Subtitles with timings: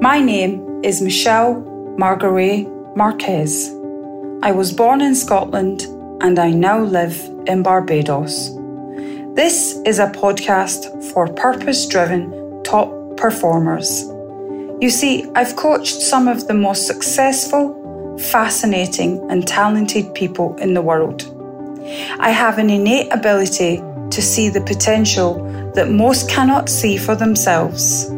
[0.00, 1.54] My name is Michelle
[1.98, 3.68] Margaret Marquez.
[4.44, 5.82] I was born in Scotland
[6.22, 8.50] and I now live in Barbados.
[9.34, 14.04] This is a podcast for purpose driven top performers.
[14.80, 20.82] You see, I've coached some of the most successful, fascinating, and talented people in the
[20.82, 21.24] world.
[22.20, 23.78] I have an innate ability
[24.10, 25.42] to see the potential
[25.74, 28.08] that most cannot see for themselves.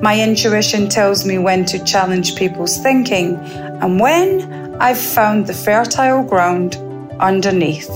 [0.00, 6.22] My intuition tells me when to challenge people's thinking and when I've found the fertile
[6.22, 6.76] ground
[7.18, 7.90] underneath.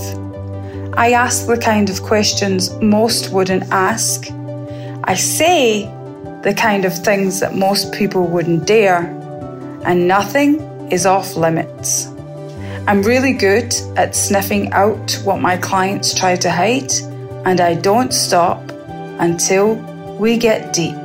[0.95, 4.27] I ask the kind of questions most wouldn't ask.
[5.05, 5.85] I say
[6.43, 9.05] the kind of things that most people wouldn't dare,
[9.85, 10.59] and nothing
[10.91, 12.07] is off limits.
[12.85, 16.91] I'm really good at sniffing out what my clients try to hide
[17.45, 18.61] and I don't stop
[19.19, 19.75] until
[20.19, 21.02] we get deep.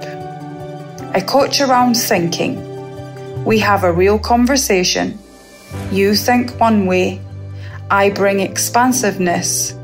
[1.19, 2.55] I coach around thinking.
[3.45, 5.19] We have a real conversation.
[5.91, 7.21] You think one way,
[7.91, 9.75] I bring expansiveness.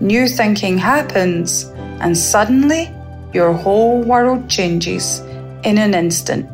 [0.00, 1.64] New thinking happens,
[2.00, 2.90] and suddenly
[3.34, 5.18] your whole world changes
[5.62, 6.48] in an instant.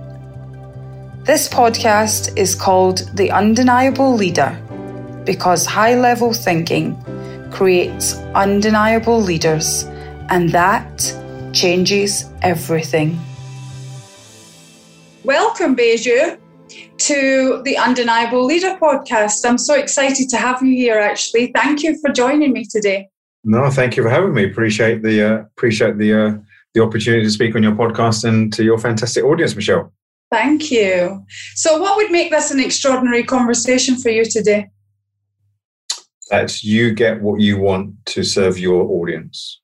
[1.24, 4.60] This podcast is called The Undeniable Leader
[5.24, 7.00] because high level thinking
[7.52, 9.84] creates undeniable leaders,
[10.28, 10.90] and that
[11.52, 13.16] changes everything.
[15.24, 16.38] Welcome, Baiju,
[16.98, 19.48] to the Undeniable Leader podcast.
[19.48, 20.98] I'm so excited to have you here.
[20.98, 23.08] Actually, thank you for joining me today.
[23.42, 24.44] No, thank you for having me.
[24.44, 26.38] Appreciate the uh, appreciate the uh,
[26.74, 29.92] the opportunity to speak on your podcast and to your fantastic audience, Michelle.
[30.30, 31.24] Thank you.
[31.54, 34.70] So, what would make this an extraordinary conversation for you today?
[36.30, 39.60] that you get what you want to serve your audience.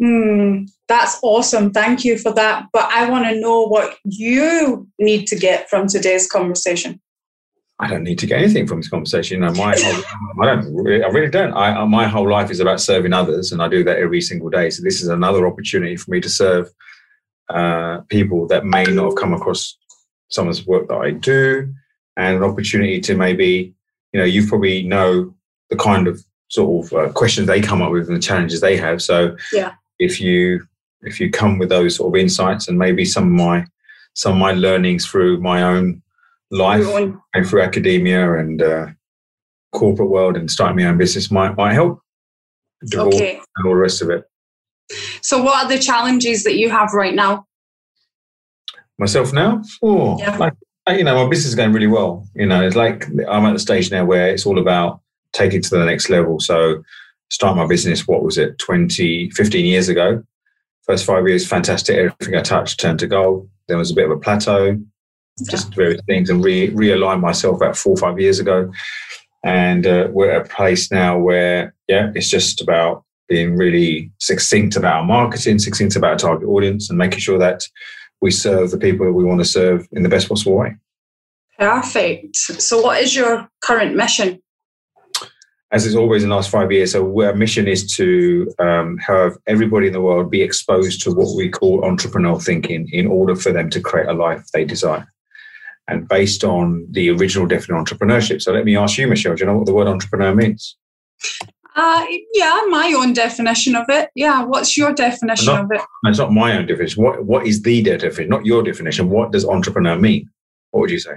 [0.00, 1.72] Mm, that's awesome.
[1.72, 2.66] Thank you for that.
[2.72, 7.00] But I want to know what you need to get from today's conversation.
[7.78, 9.36] I don't need to get anything from this conversation.
[9.36, 10.02] You know, my whole,
[10.42, 11.52] I don't really, I really don't.
[11.52, 14.70] I, my whole life is about serving others, and I do that every single day.
[14.70, 16.70] So this is another opportunity for me to serve
[17.50, 19.76] uh, people that may not have come across
[20.28, 21.70] someone's work that I do,
[22.16, 23.74] and an opportunity to maybe
[24.16, 25.34] you know, you probably know
[25.68, 28.74] the kind of sort of uh, questions they come up with and the challenges they
[28.74, 29.02] have.
[29.02, 30.66] So yeah, if you
[31.02, 33.64] if you come with those sort of insights and maybe some of my
[34.14, 36.02] some of my learnings through my own
[36.50, 36.86] life
[37.34, 38.86] and through academia and uh,
[39.72, 42.00] corporate world and starting my own business might might help.
[42.94, 43.36] Okay.
[43.56, 44.24] And all the rest of it.
[45.22, 47.46] So, what are the challenges that you have right now?
[48.98, 49.62] Myself now?
[49.82, 50.36] Oh, yeah.
[50.36, 50.54] like
[50.88, 52.26] you know, my business is going really well.
[52.34, 55.00] You know, it's like I'm at the stage now where it's all about
[55.32, 56.38] taking to the next level.
[56.40, 56.82] So,
[57.30, 60.22] start my business, what was it, 20, 15 years ago?
[60.86, 61.96] First five years, fantastic.
[61.96, 63.48] Everything I touched turned to gold.
[63.66, 64.78] There was a bit of a plateau,
[65.50, 68.70] just various things, and re- realign myself about four or five years ago.
[69.44, 74.76] And uh, we're at a place now where, yeah, it's just about being really succinct
[74.76, 77.66] about our marketing, succinct about our target audience, and making sure that
[78.20, 80.76] we serve the people that we want to serve in the best possible way.
[81.58, 82.36] Perfect.
[82.36, 84.40] So, what is your current mission?
[85.76, 89.36] As it's always in the last five years, so our mission is to um, have
[89.46, 93.52] everybody in the world be exposed to what we call entrepreneurial thinking in order for
[93.52, 95.06] them to create a life they desire.
[95.86, 98.40] And based on the original definition of entrepreneurship.
[98.40, 100.78] So let me ask you, Michelle, do you know what the word entrepreneur means?
[101.74, 104.08] Uh, yeah, my own definition of it.
[104.14, 105.82] Yeah, what's your definition not, of it?
[106.04, 107.04] It's not my own definition.
[107.04, 108.30] What What is the definition?
[108.30, 109.10] Not your definition.
[109.10, 110.30] What does entrepreneur mean?
[110.70, 111.16] What would you say?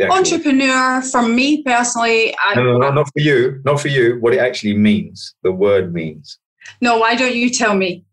[0.00, 3.60] Entrepreneur, for me personally, I, no, no, no, not for you.
[3.64, 4.18] Not for you.
[4.20, 5.34] What it actually means.
[5.42, 6.38] The word means.
[6.80, 8.04] No, why don't you tell me?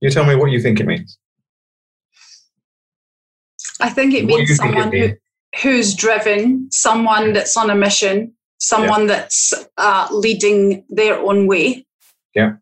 [0.00, 1.18] You tell me what you think it means.
[3.80, 5.12] I think it what means someone it means?
[5.62, 9.06] who, who's driven, someone that's on a mission, someone yeah.
[9.06, 11.86] that's uh, leading their own way.
[12.34, 12.56] Yeah.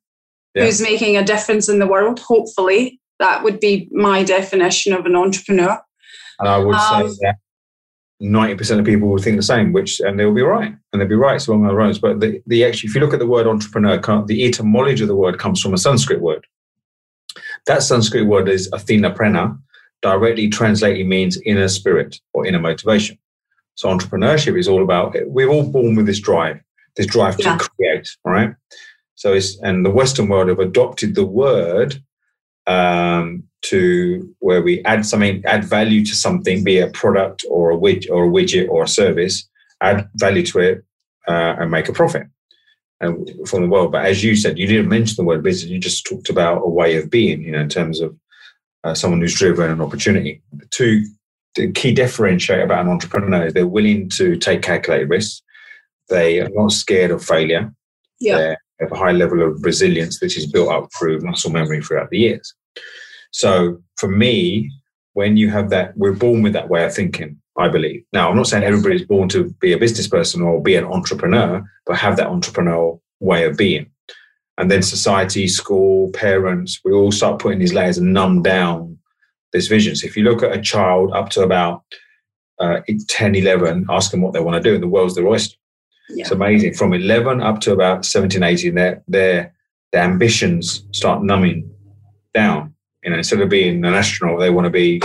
[0.54, 0.64] yeah.
[0.64, 3.00] Who's making a difference in the world, hopefully.
[3.18, 5.80] That would be my definition of an entrepreneur.
[6.38, 7.36] And I would um, say that
[8.22, 10.74] 90% of people will think the same, which, and they'll be right.
[10.92, 11.98] And they'll be right so long as roads.
[11.98, 15.16] But the, the actually, if you look at the word entrepreneur, the etymology of the
[15.16, 16.46] word comes from a Sanskrit word.
[17.66, 19.58] That Sanskrit word is Athena prana,
[20.02, 23.18] directly translated means inner spirit or inner motivation.
[23.74, 26.60] So entrepreneurship is all about we're all born with this drive,
[26.96, 27.56] this drive yeah.
[27.56, 28.54] to create, right?
[29.16, 32.02] So it's and the Western world have adopted the word
[32.66, 37.76] um, to where we add something, add value to something, be a product or a
[37.76, 39.48] widget or a widget or a service,
[39.80, 40.84] add value to it
[41.28, 42.26] uh, and make a profit
[43.00, 43.92] and from the world.
[43.92, 45.70] But as you said, you didn't mention the word business.
[45.70, 48.16] You just talked about a way of being, you know, in terms of
[48.82, 50.42] uh, someone who's driven an opportunity.
[50.52, 51.04] The two
[51.54, 55.40] the key differentiator about an entrepreneur is they're willing to take calculated risks.
[56.08, 57.72] They are not scared of failure.
[58.20, 58.38] Yeah.
[58.38, 62.10] They have a high level of resilience, which is built up through muscle memory throughout
[62.10, 62.54] the years.
[63.34, 64.70] So for me,
[65.14, 68.04] when you have that, we're born with that way of thinking, I believe.
[68.12, 71.60] Now, I'm not saying everybody's born to be a business person or be an entrepreneur,
[71.84, 73.90] but have that entrepreneurial way of being.
[74.56, 78.98] And then society, school, parents, we all start putting these layers and numb down
[79.52, 79.96] this vision.
[79.96, 81.82] So if you look at a child up to about
[82.60, 85.56] uh, 10, 11, ask them what they want to do, and the world's their oyster.
[86.08, 86.22] Yeah.
[86.22, 86.74] It's amazing.
[86.74, 89.52] From 11 up to about 17, 18, their, their,
[89.90, 91.68] their ambitions start numbing
[92.32, 92.73] down.
[93.04, 95.00] You know, instead of being an astronaut, they want to be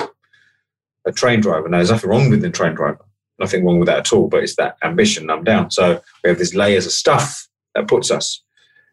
[1.06, 1.68] a train driver.
[1.68, 3.04] Now, there's nothing wrong with the train driver,
[3.40, 5.72] nothing wrong with that at all, but it's that ambition numbed down.
[5.72, 8.42] So we have these layers of stuff that puts us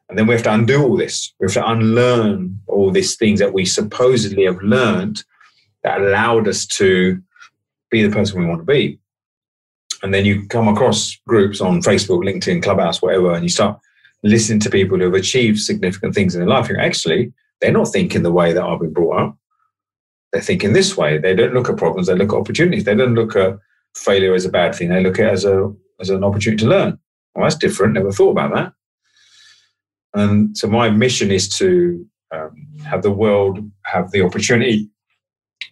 [0.08, 1.32] and then we have to undo all this.
[1.40, 5.24] We have to unlearn all these things that we supposedly have learned
[5.82, 7.20] that allowed us to
[7.90, 8.98] be the person we want to be.
[10.02, 13.80] And then you come across groups on Facebook, LinkedIn, Clubhouse, whatever, and you start
[14.22, 16.68] listening to people who have achieved significant things in their life.
[16.68, 19.36] You're actually, they're not thinking the way that I've been brought up.
[20.32, 21.18] They're thinking this way.
[21.18, 22.84] They don't look at problems, they look at opportunities.
[22.84, 23.58] They don't look at
[23.94, 24.90] failure as a bad thing.
[24.90, 26.98] They look at it as a as an opportunity to learn.
[27.34, 27.94] Well, that's different.
[27.94, 28.72] Never thought about that.
[30.14, 34.90] And so my mission is to um, have the world have the opportunity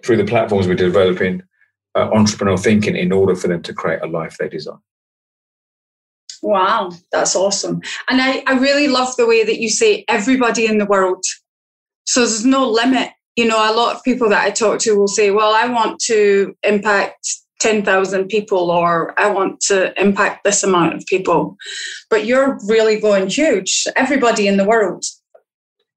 [0.04, 1.42] through the platforms we're developing
[1.94, 4.76] uh, entrepreneurial thinking in order for them to create a life they desire.
[6.42, 7.80] Wow, that's awesome.
[8.08, 11.25] And I, I really love the way that you say everybody in the world.
[12.04, 13.10] So there's no limit.
[13.36, 16.00] You know, a lot of people that I talk to will say, well, I want
[16.06, 17.26] to impact
[17.60, 21.56] 10,000 people or I want to impact this amount of people.
[22.10, 25.04] But you're really going huge, everybody in the world.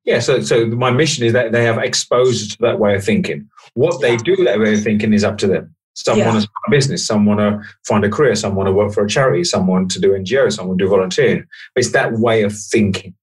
[0.05, 3.49] Yeah, so, so my mission is that they have exposed to that way of thinking.
[3.73, 5.75] What they do that way of thinking is up to them.
[5.95, 6.27] Some yeah.
[6.27, 8.93] want to start a business, some want to find a career, some want to work
[8.93, 11.45] for a charity, some want to do NGO, some want to do volunteering.
[11.75, 13.15] But it's that way of thinking,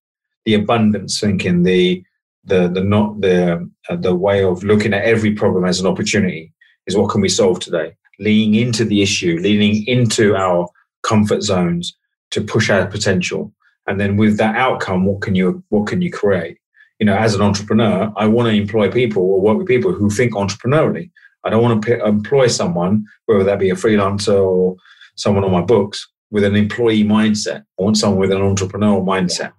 [0.45, 2.05] the abundance thinking, the
[2.45, 6.53] the the not the uh, the way of looking at every problem as an opportunity
[6.87, 10.69] is what can we solve today leaning into the issue, leaning into our
[11.03, 11.97] comfort zones
[12.31, 13.53] to push our potential.
[13.87, 16.59] And then with that outcome, what can you what can you create?
[16.99, 20.09] You know, as an entrepreneur, I want to employ people or work with people who
[20.11, 21.11] think entrepreneurially.
[21.45, 24.77] I don't want to employ someone, whether that be a freelancer or
[25.17, 27.65] someone on my books, with an employee mindset.
[27.79, 29.53] I want someone with an entrepreneurial mindset.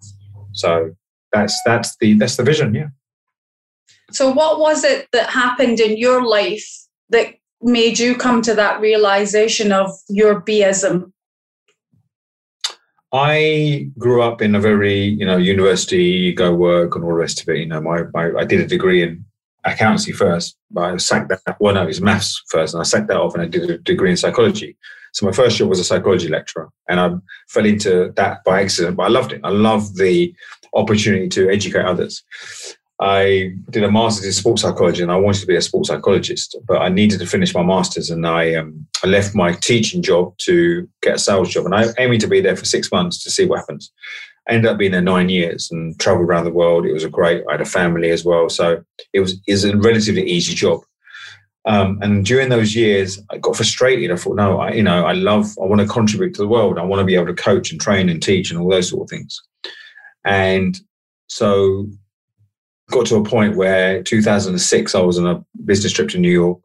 [0.53, 0.95] So
[1.35, 2.73] that's that's the that's the vision.
[2.73, 2.87] Yeah.
[4.11, 6.65] So, what was it that happened in your life
[7.09, 11.11] that made you come to that realization of your Bism?
[13.11, 17.41] I grew up in a very, you know, university, go work and all the rest
[17.41, 17.59] of it.
[17.59, 19.23] You know, my, my I did a degree in
[19.63, 21.57] accountancy first, but I sacked that.
[21.59, 23.77] Well, no, it was maths first, and I sacked that off, and I did a
[23.77, 24.77] degree in psychology.
[25.13, 27.09] So my first job was a psychology lecturer, and I
[27.47, 28.97] fell into that by accident.
[28.97, 29.41] But I loved it.
[29.45, 30.35] I loved the
[30.75, 32.23] opportunity to educate others.
[33.01, 36.55] I did a master's in sports psychology and I wanted to be a sports psychologist,
[36.65, 40.37] but I needed to finish my master's and I, um, I left my teaching job
[40.39, 41.65] to get a sales job.
[41.65, 43.91] And I aiming to be there for six months to see what happens.
[44.47, 46.85] I ended up being there nine years and traveled around the world.
[46.85, 48.47] It was a great, I had a family as well.
[48.47, 50.81] So it was, it was a relatively easy job.
[51.65, 54.11] Um, and during those years, I got frustrated.
[54.11, 56.77] I thought, no, I, you know, I love, I want to contribute to the world.
[56.77, 59.03] I want to be able to coach and train and teach and all those sort
[59.03, 59.41] of things.
[60.25, 60.77] And
[61.27, 61.87] so
[62.91, 66.59] got to a point where 2006, I was on a business trip to New York,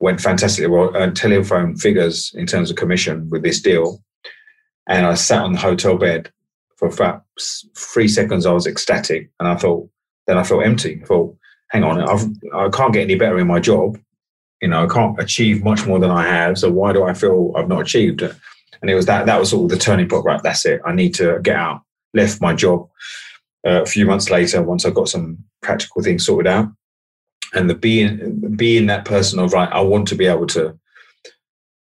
[0.00, 4.02] went fantastically well, uh, telephone figures in terms of commission with this deal.
[4.88, 6.30] And I sat on the hotel bed
[6.76, 7.22] for about
[7.76, 8.44] three seconds.
[8.44, 9.30] I was ecstatic.
[9.38, 9.88] And I thought,
[10.26, 11.00] then I felt empty.
[11.02, 11.36] I thought,
[11.70, 13.98] hang on, I've, I can't get any better in my job.
[14.60, 16.58] You know, I can't achieve much more than I have.
[16.58, 18.34] So why do I feel I've not achieved it?
[18.80, 20.42] And it was that, that was sort of the turning point, right?
[20.42, 20.80] That's it.
[20.84, 21.82] I need to get out,
[22.14, 22.88] left my job
[23.66, 26.68] uh, a few months later, once I got some practical things sorted out,
[27.54, 30.78] and the being being that person of right, I want to be able to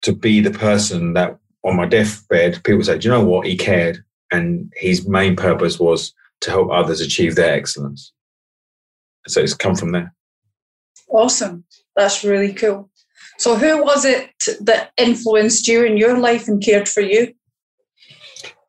[0.04, 3.48] to be the person that on my deathbed, people say, Do you know what?
[3.48, 8.14] He cared, and his main purpose was to help others achieve their excellence.
[9.28, 10.14] So it's come from there.
[11.10, 11.66] Awesome.
[11.96, 12.90] That's really cool.
[13.40, 14.32] So, who was it
[14.62, 17.34] that influenced you in your life and cared for you?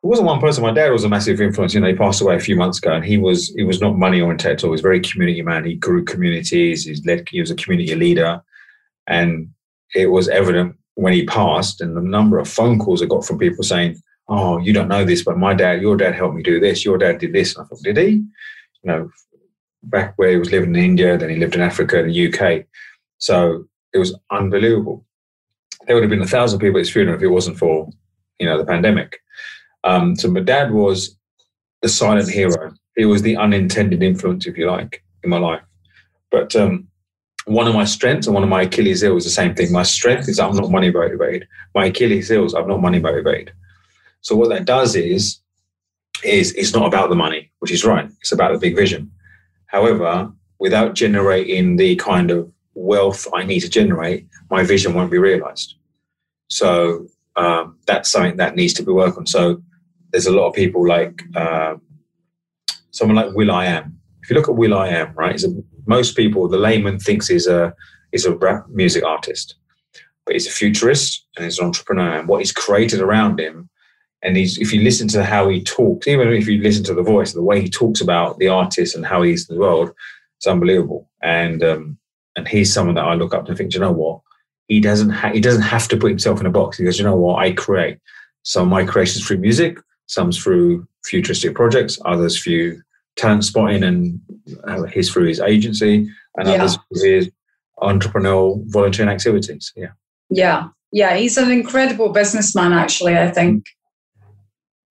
[0.01, 0.63] It wasn't one person.
[0.63, 1.73] My dad was a massive influence.
[1.73, 3.97] You know, he passed away a few months ago, and he was he was not
[3.97, 4.69] money oriented at all.
[4.69, 5.65] He was very community man.
[5.65, 6.85] He grew communities.
[6.85, 7.27] He's led.
[7.29, 8.41] He was a community leader,
[9.07, 9.49] and
[9.93, 13.39] it was evident when he passed, and the number of phone calls I got from
[13.39, 16.61] people saying, "Oh, you don't know this, but my dad, your dad helped me do
[16.61, 16.85] this.
[16.85, 18.09] Your dad did this." And I thought, did he?
[18.83, 19.09] You know,
[19.83, 22.65] back where he was living in India, then he lived in Africa, the UK.
[23.17, 25.05] So it was unbelievable.
[25.85, 27.89] There would have been a thousand people at his funeral if it wasn't for,
[28.39, 29.19] you know, the pandemic.
[29.83, 31.17] Um, so my dad was
[31.81, 32.73] the silent hero.
[32.95, 35.61] He was the unintended influence, if you like, in my life.
[36.31, 36.87] But um,
[37.45, 39.71] one of my strengths and one of my Achilles heels is the same thing.
[39.71, 41.47] My strength is I'm not money motivated.
[41.73, 43.53] My Achilles heels, I'm not money motivated.
[44.21, 45.39] So what that does is,
[46.23, 48.09] is it's not about the money, which is right.
[48.19, 49.11] It's about the big vision.
[49.67, 55.17] However, without generating the kind of wealth I need to generate, my vision won't be
[55.17, 55.75] realized.
[56.49, 59.25] So um, that's something that needs to be worked on.
[59.25, 59.61] So
[60.11, 61.75] there's a lot of people like uh,
[62.91, 63.99] someone like will.i.am.
[64.21, 67.73] If you look at will.i.am, right, a, most people, the layman thinks he's a
[68.11, 69.55] is a rap music artist,
[70.25, 72.19] but he's a futurist and he's an entrepreneur.
[72.19, 73.69] And what he's created around him,
[74.21, 77.03] and he's if you listen to how he talks, even if you listen to the
[77.03, 79.91] voice, the way he talks about the artist and how he's in the world,
[80.37, 81.09] it's unbelievable.
[81.21, 81.97] And um,
[82.35, 84.21] and he's someone that I look up to and think, you know what?
[84.67, 86.77] He doesn't ha- he doesn't have to put himself in a box.
[86.77, 87.39] He goes, you know what?
[87.43, 87.99] I create.
[88.55, 89.77] Of my creations through music,
[90.09, 92.81] some through futuristic projects, others through
[93.15, 94.19] talent spotting and
[94.65, 96.55] uh, his through his agency, and yeah.
[96.55, 97.31] others through his
[97.79, 99.71] entrepreneurial volunteering activities.
[99.75, 99.91] Yeah.
[100.29, 100.69] Yeah.
[100.91, 101.15] Yeah.
[101.15, 103.67] He's an incredible businessman, actually, I think.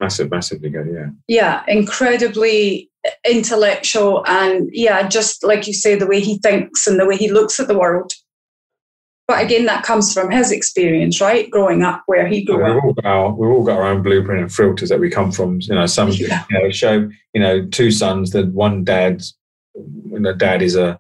[0.00, 0.86] Massive, massively good.
[0.92, 1.10] Yeah.
[1.26, 1.64] Yeah.
[1.66, 2.88] Incredibly
[3.28, 7.30] intellectual and yeah, just like you say, the way he thinks and the way he
[7.30, 8.12] looks at the world.
[9.28, 11.50] But again, that comes from his experience, right?
[11.50, 12.82] Growing up where he grew we've up.
[12.82, 15.60] All got our, we've all got our own blueprint and filters that we come from.
[15.60, 16.44] You know, some yeah.
[16.50, 19.36] you know, show you know two sons that one dad's
[19.74, 20.98] you know, dad is a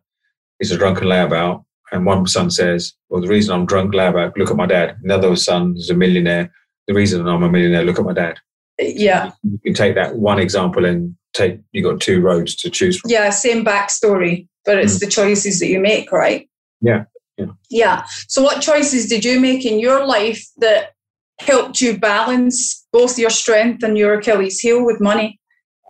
[0.60, 4.50] is a drunken layabout, and one son says, "Well, the reason I'm drunk layabout, look
[4.50, 6.52] at my dad." Another son is a millionaire.
[6.86, 8.38] The reason I'm a millionaire, look at my dad.
[8.78, 12.98] Yeah, you can take that one example and take you got two roads to choose
[12.98, 13.10] from.
[13.10, 15.00] Yeah, same backstory, but it's mm.
[15.00, 16.46] the choices that you make, right?
[16.82, 17.04] Yeah.
[17.38, 17.46] Yeah.
[17.70, 18.04] yeah.
[18.28, 20.92] So what choices did you make in your life that
[21.40, 25.40] helped you balance both your strength and your Achilles heel with money?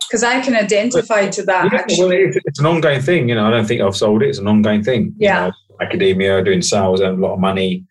[0.06, 1.72] Because I can identify but, to that.
[1.72, 3.28] Yeah, well, it's, an ongoing thing.
[3.28, 4.28] You know, I don't think I've sold it.
[4.28, 5.14] It's an ongoing thing.
[5.18, 5.46] Yeah.
[5.46, 7.84] You know, academia, doing sales, earning a lot of money.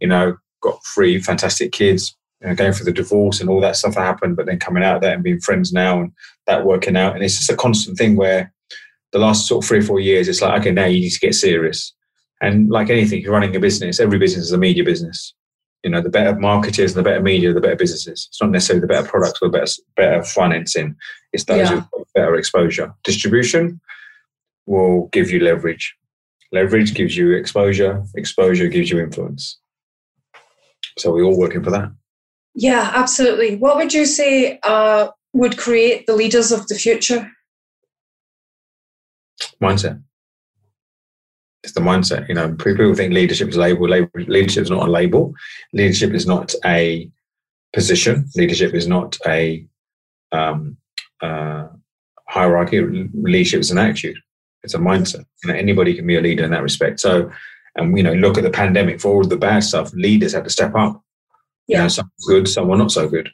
[0.00, 2.16] You know, got three fantastic kids.
[2.40, 4.84] You know, going through the divorce and all that stuff that happened, but then coming
[4.84, 6.12] out of that and being friends now and
[6.46, 7.14] that working out.
[7.14, 8.52] And it's just a constant thing where
[9.12, 11.20] the last sort of three or four years, it's like, okay, now you need to
[11.20, 11.94] get serious.
[12.40, 15.34] And like anything, you're running a business, every business is a media business.
[15.82, 18.26] You know, the better marketers and the better media, the better businesses.
[18.30, 20.96] It's not necessarily the better products or the better, better financing.
[21.32, 21.84] It's those yeah.
[21.96, 22.94] with better exposure.
[23.04, 23.80] Distribution
[24.66, 25.94] will give you leverage.
[26.52, 28.02] Leverage gives you exposure.
[28.14, 29.58] Exposure gives you influence.
[30.98, 31.92] So we're all working for that.
[32.54, 33.56] Yeah, absolutely.
[33.56, 37.30] What would you say uh, would create the leaders of the future?
[39.60, 40.00] Mindset.
[41.64, 42.28] It's the mindset.
[42.28, 43.88] You know, people think leadership is a label.
[43.88, 45.34] Leadership is not a label.
[45.72, 47.10] Leadership is not a
[47.72, 48.28] position.
[48.36, 49.66] Leadership is not a
[50.30, 50.76] um,
[51.20, 51.66] uh,
[52.28, 52.80] hierarchy.
[53.14, 54.18] Leadership is an attitude.
[54.62, 55.24] It's a mindset.
[55.42, 57.00] You know, anybody can be a leader in that respect.
[57.00, 57.30] So,
[57.74, 59.92] and you know, look at the pandemic for all the bad stuff.
[59.94, 61.02] Leaders had to step up.
[61.66, 61.78] Yeah.
[61.78, 63.28] You know, some good, some were not so good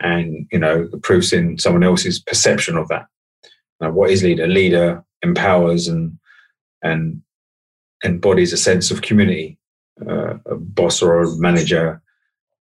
[0.00, 3.06] and you know the proof's in someone else's perception of that
[3.80, 6.18] now, what is leader leader empowers and
[6.82, 7.22] and
[8.04, 9.58] embodies a sense of community
[10.06, 12.02] uh, a boss or a manager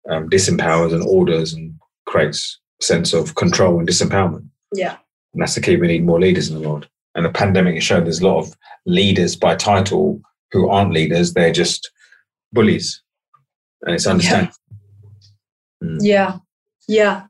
[0.10, 1.74] um, disempowers and orders and
[2.06, 4.98] creates a sense of control and disempowerment yeah
[5.34, 7.84] and that's the key we need more leaders in the world and the pandemic has
[7.84, 8.56] shown there's a lot of
[8.86, 11.92] leaders by title who aren't leaders they're just
[12.54, 13.02] bullies
[13.82, 14.54] and it's understandable
[15.82, 15.88] yeah.
[15.88, 15.98] Mm.
[16.02, 16.38] yeah
[16.88, 17.24] yeah.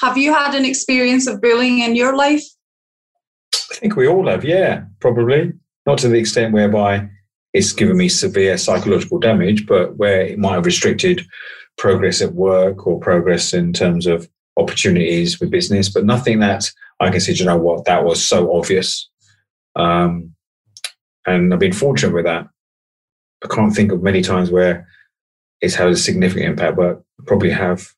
[0.00, 2.42] Have you had an experience of bullying in your life?
[3.54, 5.52] I think we all have, yeah, probably.
[5.86, 7.08] Not to the extent whereby
[7.54, 11.24] it's given me severe psychological damage, but where it might have restricted
[11.78, 16.70] progress at work or progress in terms of opportunities with business, but nothing that
[17.00, 19.08] I can say, you know what, that was so obvious.
[19.76, 20.34] Um,
[21.26, 22.46] and I've been fortunate with that.
[23.44, 24.86] I can't think of many times where
[25.60, 27.88] it's had a significant impact, but probably have.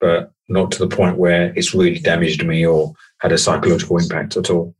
[0.00, 4.36] But not to the point where it's really damaged me or had a psychological impact
[4.36, 4.74] at all.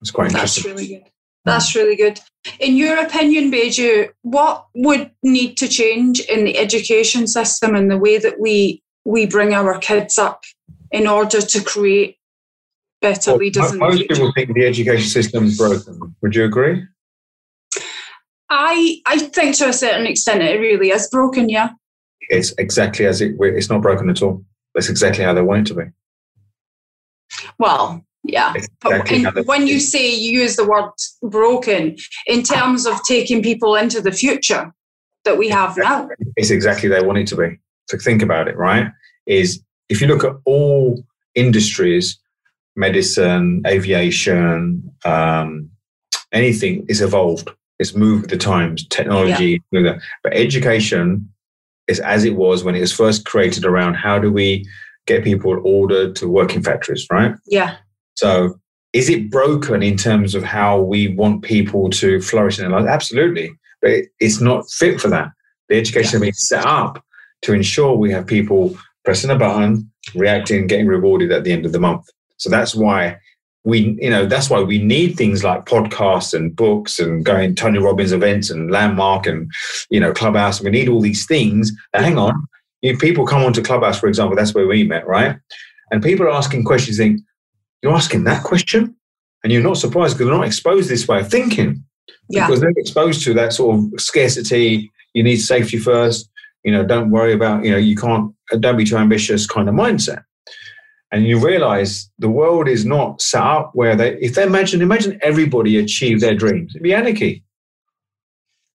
[0.00, 0.64] It's quite interesting.
[0.64, 1.10] That's really good.
[1.44, 2.20] That's really good.
[2.60, 7.98] In your opinion, Baiju, what would need to change in the education system and the
[7.98, 10.44] way that we we bring our kids up
[10.90, 12.18] in order to create
[13.00, 13.72] better well, leaders?
[13.74, 16.14] Most people think the education system is broken.
[16.22, 16.84] Would you agree?
[18.50, 21.48] I I think to a certain extent it really is broken.
[21.48, 21.70] Yeah.
[22.30, 23.36] It's exactly as it.
[23.40, 24.44] It's not broken at all.
[24.74, 25.90] That's exactly how they want it to be.
[27.58, 28.54] Well, Yeah.
[28.80, 30.90] But when you say you use the word
[31.22, 31.96] broken
[32.26, 34.72] in terms of taking people into the future
[35.24, 36.08] that we have now.
[36.36, 37.58] It's exactly they want it to be.
[37.88, 38.88] So think about it, right?
[39.26, 41.02] Is if you look at all
[41.34, 42.18] industries,
[42.76, 45.70] medicine, aviation, um,
[46.32, 47.50] anything is evolved.
[47.78, 49.62] It's moved with the times, technology.
[49.70, 49.98] Yeah.
[50.22, 51.28] But education
[51.86, 54.66] is as it was when it was first created around how do we
[55.06, 57.34] get people ordered to work in factories, right?
[57.46, 57.76] Yeah.
[58.18, 58.58] So
[58.92, 62.88] is it broken in terms of how we want people to flourish in their lives?
[62.88, 63.52] Absolutely.
[63.80, 65.30] But it's not fit for that.
[65.68, 66.26] The education yeah.
[66.26, 67.04] has been set up
[67.42, 71.70] to ensure we have people pressing a button, reacting, getting rewarded at the end of
[71.70, 72.06] the month.
[72.38, 73.18] So that's why
[73.62, 77.78] we, you know, that's why we need things like podcasts and books and going Tony
[77.78, 79.48] Robbins events and landmark and,
[79.90, 80.60] you know, clubhouse.
[80.60, 81.70] We need all these things.
[81.94, 82.34] Now, hang on.
[82.82, 85.36] If people come onto clubhouse, for example, that's where we met, right?
[85.92, 87.20] And people are asking questions, think,
[87.82, 88.94] you're asking that question?
[89.44, 91.84] And you're not surprised because they're not exposed to this way of thinking.
[92.28, 92.46] Yeah.
[92.46, 96.28] Because they're exposed to that sort of scarcity, you need safety first,
[96.64, 99.74] you know, don't worry about, you know, you can't, don't be too ambitious kind of
[99.74, 100.24] mindset.
[101.10, 105.18] And you realize the world is not set up where they, if they imagine, imagine
[105.22, 107.44] everybody achieve their dreams, it'd be anarchy.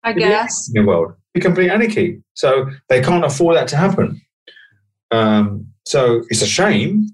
[0.04, 0.70] I it'd guess.
[0.72, 2.22] In the world, it'd be complete anarchy.
[2.34, 4.20] So they can't afford that to happen.
[5.10, 7.08] Um, so it's a shame.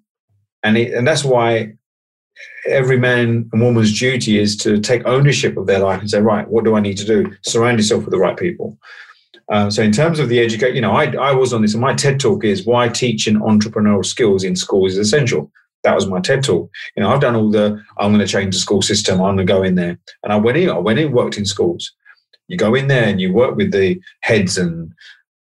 [0.63, 1.76] And, it, and that's why
[2.69, 6.49] every man and woman's duty is to take ownership of their life and say, right,
[6.49, 7.35] what do I need to do?
[7.43, 8.79] Surround yourself with the right people.
[9.53, 11.81] Uh, so in terms of the education, you know, I, I was on this, and
[11.81, 15.51] my TED talk is why teaching entrepreneurial skills in schools is essential.
[15.85, 16.69] That was my TED talk.
[16.97, 19.21] You know, I've done all the, I'm going to change the school system.
[19.21, 19.99] I'm going to go in there.
[20.25, 21.93] And I went in, I went in, worked in schools.
[22.49, 24.93] You go in there and you work with the heads and,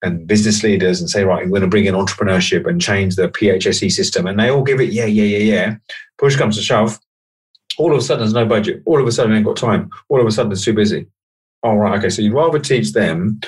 [0.01, 3.29] and business leaders and say, right, we're going to bring in entrepreneurship and change the
[3.29, 4.25] PHSE system.
[4.25, 5.75] And they all give it, yeah, yeah, yeah, yeah.
[6.17, 6.99] Push comes to shove.
[7.77, 8.81] All of a sudden, there's no budget.
[8.85, 9.89] All of a sudden, they ain't got time.
[10.09, 11.07] All of a sudden, it's too busy.
[11.63, 12.09] All right, okay.
[12.09, 13.39] So you'd rather teach them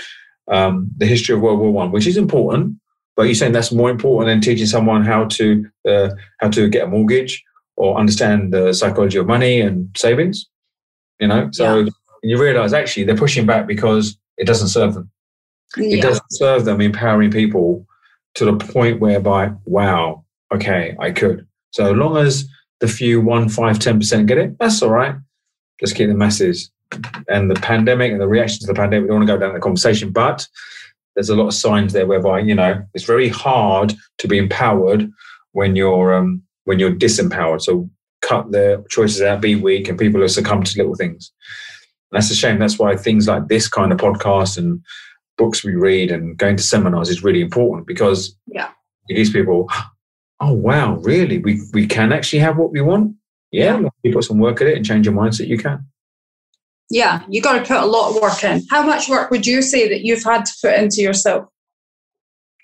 [0.47, 2.77] um, the history of World War One, which is important,
[3.15, 6.85] but you're saying that's more important than teaching someone how to uh, how to get
[6.85, 7.43] a mortgage
[7.75, 10.47] or understand the psychology of money and savings.
[11.19, 11.89] You know, so yeah.
[12.21, 15.09] you realize actually they're pushing back because it doesn't serve them.
[15.77, 15.97] Yeah.
[15.97, 17.85] It doesn't serve them empowering people
[18.35, 21.47] to the point whereby, wow, okay, I could.
[21.71, 22.47] So long as
[22.79, 25.15] the few one, five, ten percent get it, that's all right.
[25.79, 26.71] Just keep the masses
[27.27, 29.03] and the pandemic and the reaction to the pandemic.
[29.03, 30.47] We don't want to go down the conversation, but
[31.15, 35.09] there's a lot of signs there whereby you know it's very hard to be empowered
[35.51, 37.61] when you're um, when you're disempowered.
[37.61, 37.89] So
[38.21, 41.31] cut the choices out, be weak, and people have succumbed to little things.
[42.11, 42.59] And that's a shame.
[42.59, 44.81] That's why things like this kind of podcast and
[45.37, 48.69] books we read and going to seminars is really important because yeah,
[49.09, 49.69] it gives people,
[50.39, 53.15] oh wow, really, we we can actually have what we want.
[53.51, 53.89] Yeah, yeah.
[54.03, 55.85] you put some work at it and change your mindset, you can
[56.93, 58.61] yeah, you got to put a lot of work in.
[58.69, 61.47] How much work would you say that you've had to put into yourself?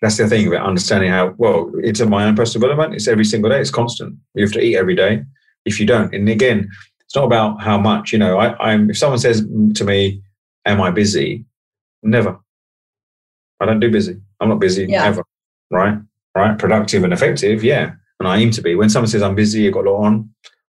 [0.01, 2.95] That's the thing about understanding how well it's in my own personal development.
[2.95, 3.59] It's every single day.
[3.59, 4.17] It's constant.
[4.35, 5.23] You have to eat every day.
[5.65, 6.69] If you don't, and again,
[7.01, 8.13] it's not about how much.
[8.13, 9.41] You know, I, am If someone says
[9.75, 10.21] to me,
[10.65, 11.43] "Am I busy?"
[12.01, 12.39] Never.
[13.59, 14.19] I don't do busy.
[14.39, 15.05] I'm not busy yeah.
[15.05, 15.23] ever.
[15.71, 15.97] Right.
[16.35, 16.57] Right.
[16.57, 17.63] Productive and effective.
[17.63, 17.93] Yeah.
[18.19, 18.75] And I aim to be.
[18.75, 20.29] When someone says I'm busy, you've got a lot on.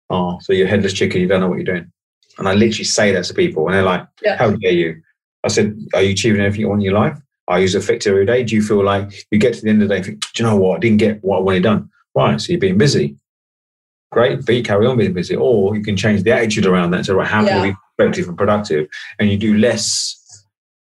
[0.09, 1.21] Oh, so you're headless chicken.
[1.21, 1.91] You don't know what you're doing.
[2.37, 4.37] And I literally say that to people, and they're like, yeah.
[4.37, 5.01] "How dare you?"
[5.43, 7.17] I said, "Are you achieving everything you want in your life?
[7.47, 8.43] I use effective every day.
[8.43, 10.43] Do you feel like you get to the end of the day, and think, do
[10.43, 10.77] you know what?
[10.77, 11.89] I didn't get what I wanted done.
[12.15, 13.17] Right, so you're being busy.
[14.11, 17.05] Great, but you carry on being busy, or you can change the attitude around that.
[17.05, 17.49] So, right, how yeah.
[17.49, 18.87] can we be effective and productive?
[19.19, 20.18] And you do less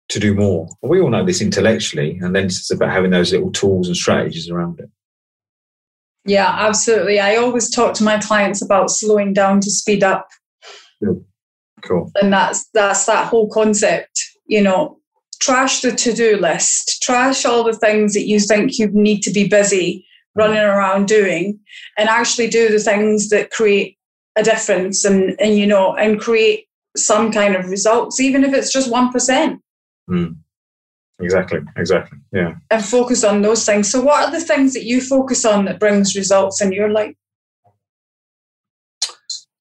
[0.08, 0.68] to do more.
[0.82, 1.46] We all know this mm.
[1.46, 4.90] intellectually, and then it's about having those little tools and strategies around it.
[6.26, 7.20] Yeah, absolutely.
[7.20, 10.28] I always talk to my clients about slowing down to speed up.
[11.02, 11.24] Good.
[11.82, 12.10] Cool.
[12.14, 14.98] And that's that's that whole concept, you know,
[15.40, 19.46] trash the to-do list, trash all the things that you think you need to be
[19.46, 20.42] busy mm.
[20.42, 21.60] running around doing
[21.98, 23.98] and actually do the things that create
[24.36, 28.72] a difference and, and you know and create some kind of results even if it's
[28.72, 29.58] just 1%
[30.08, 30.34] mm.
[31.20, 35.00] exactly exactly yeah and focus on those things so what are the things that you
[35.00, 37.14] focus on that brings results in your life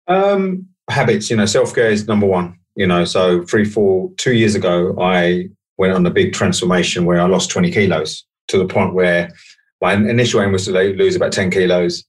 [0.07, 2.57] um habits, you know, self care is number one.
[2.75, 7.19] You know, so three, four, two years ago, I went on a big transformation where
[7.19, 9.31] I lost 20 kilos to the point where
[9.81, 12.03] my initial aim was to lose about 10 kilos.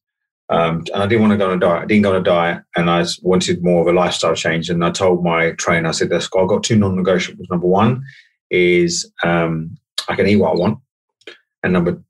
[0.50, 1.82] Um, and I didn't want to go on a diet.
[1.82, 4.68] I didn't go on a diet, and I wanted more of a lifestyle change.
[4.68, 7.50] And I told my trainer, I said, "I've got two non-negotiables.
[7.50, 8.04] Number one
[8.50, 9.76] is um,
[10.08, 10.78] I can eat what I want,
[11.62, 12.02] and number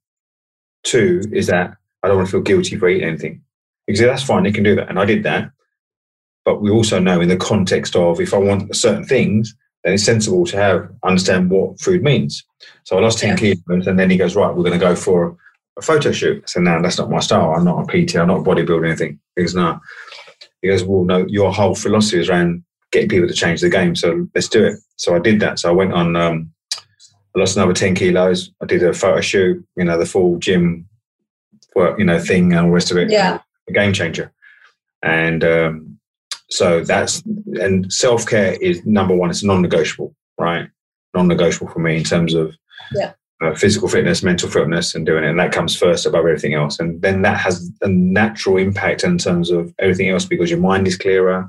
[0.84, 3.42] two is that I don't want to feel guilty for eating anything.
[3.86, 4.88] Because that's fine, you can do that.
[4.88, 5.50] And I did that.
[6.44, 10.04] But we also know in the context of if I want certain things, then it's
[10.04, 12.44] sensible to have understand what food means.
[12.84, 13.36] So I lost 10 yeah.
[13.36, 15.36] kilos and then he goes, right, we're going to go for
[15.78, 16.48] a photo shoot.
[16.48, 17.54] So now that's not my style.
[17.54, 19.18] I'm not a PT, I'm not a bodybuilder anything.
[19.37, 19.80] He goes, no.
[20.62, 23.96] He goes, well, no, your whole philosophy is around getting people to change the game.
[23.96, 24.78] So let's do it.
[24.96, 25.58] So I did that.
[25.58, 28.50] So I went on, um, I lost another 10 kilos.
[28.62, 30.88] I did a photo shoot, you know, the full gym
[31.74, 33.10] work, you know, thing and all the rest of it.
[33.10, 33.40] Yeah.
[33.68, 34.32] A game changer.
[35.02, 35.98] And um,
[36.48, 37.22] so that's,
[37.60, 40.68] and self care is number one, it's non negotiable, right?
[41.14, 42.54] Non negotiable for me in terms of
[42.94, 43.12] yeah.
[43.44, 45.30] Uh, physical fitness, mental fitness, and doing it.
[45.30, 46.78] And that comes first above everything else.
[46.78, 50.87] And then that has a natural impact in terms of everything else because your mind
[50.87, 51.48] is clearer,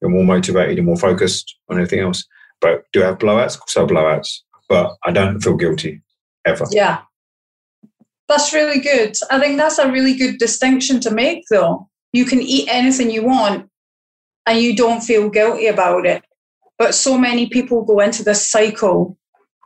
[0.00, 2.24] you're more motivated, you're more focused on everything else.
[2.60, 3.58] But do I have blowouts?
[3.66, 4.40] So blowouts.
[4.68, 6.02] But I don't feel guilty
[6.44, 6.66] ever.
[6.70, 7.02] Yeah.
[8.28, 9.14] That's really good.
[9.30, 11.88] I think that's a really good distinction to make, though.
[12.12, 13.68] You can eat anything you want
[14.46, 16.24] and you don't feel guilty about it.
[16.78, 19.16] But so many people go into this cycle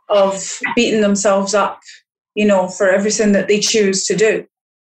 [0.09, 1.79] of beating themselves up,
[2.35, 4.45] you know, for everything that they choose to do.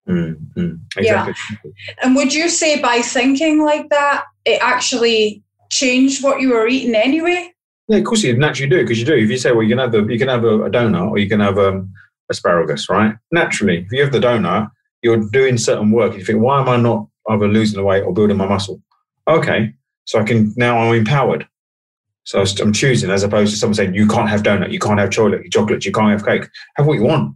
[0.08, 0.76] Mm-hmm.
[0.98, 1.34] Exactly.
[1.64, 1.94] Yeah.
[2.04, 6.96] And would you say by thinking like that, it actually changed what you were eating
[6.96, 7.54] anyway?
[7.88, 9.16] Yeah, of course you naturally do because you do.
[9.16, 11.18] If you say, well, you can have the, you can have a, a donut or
[11.18, 11.92] you can have um,
[12.30, 13.16] asparagus, right?
[13.32, 14.72] Naturally, if you have the donut,
[15.02, 16.16] you're doing certain work.
[16.16, 18.82] You think, why am I not either losing the weight or building my muscle?
[19.28, 19.74] Okay,
[20.06, 21.48] so I can now I'm empowered.
[22.32, 25.10] So I'm choosing as opposed to someone saying you can't have donut, you can't have
[25.12, 26.50] chocolate, chocolate, you can't have cake.
[26.78, 27.36] Have what you want,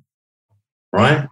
[0.93, 1.27] right?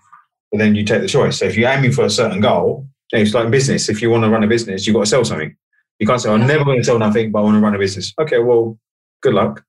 [0.51, 1.39] But then you take the choice.
[1.39, 3.87] So if you're aiming for a certain goal, it's like business.
[3.87, 5.55] If you want to run a business, you've got to sell something.
[5.99, 7.79] You can't say, I'm never going to sell nothing, but I want to run a
[7.79, 8.13] business.
[8.19, 8.77] Okay, well,
[9.21, 9.63] good luck.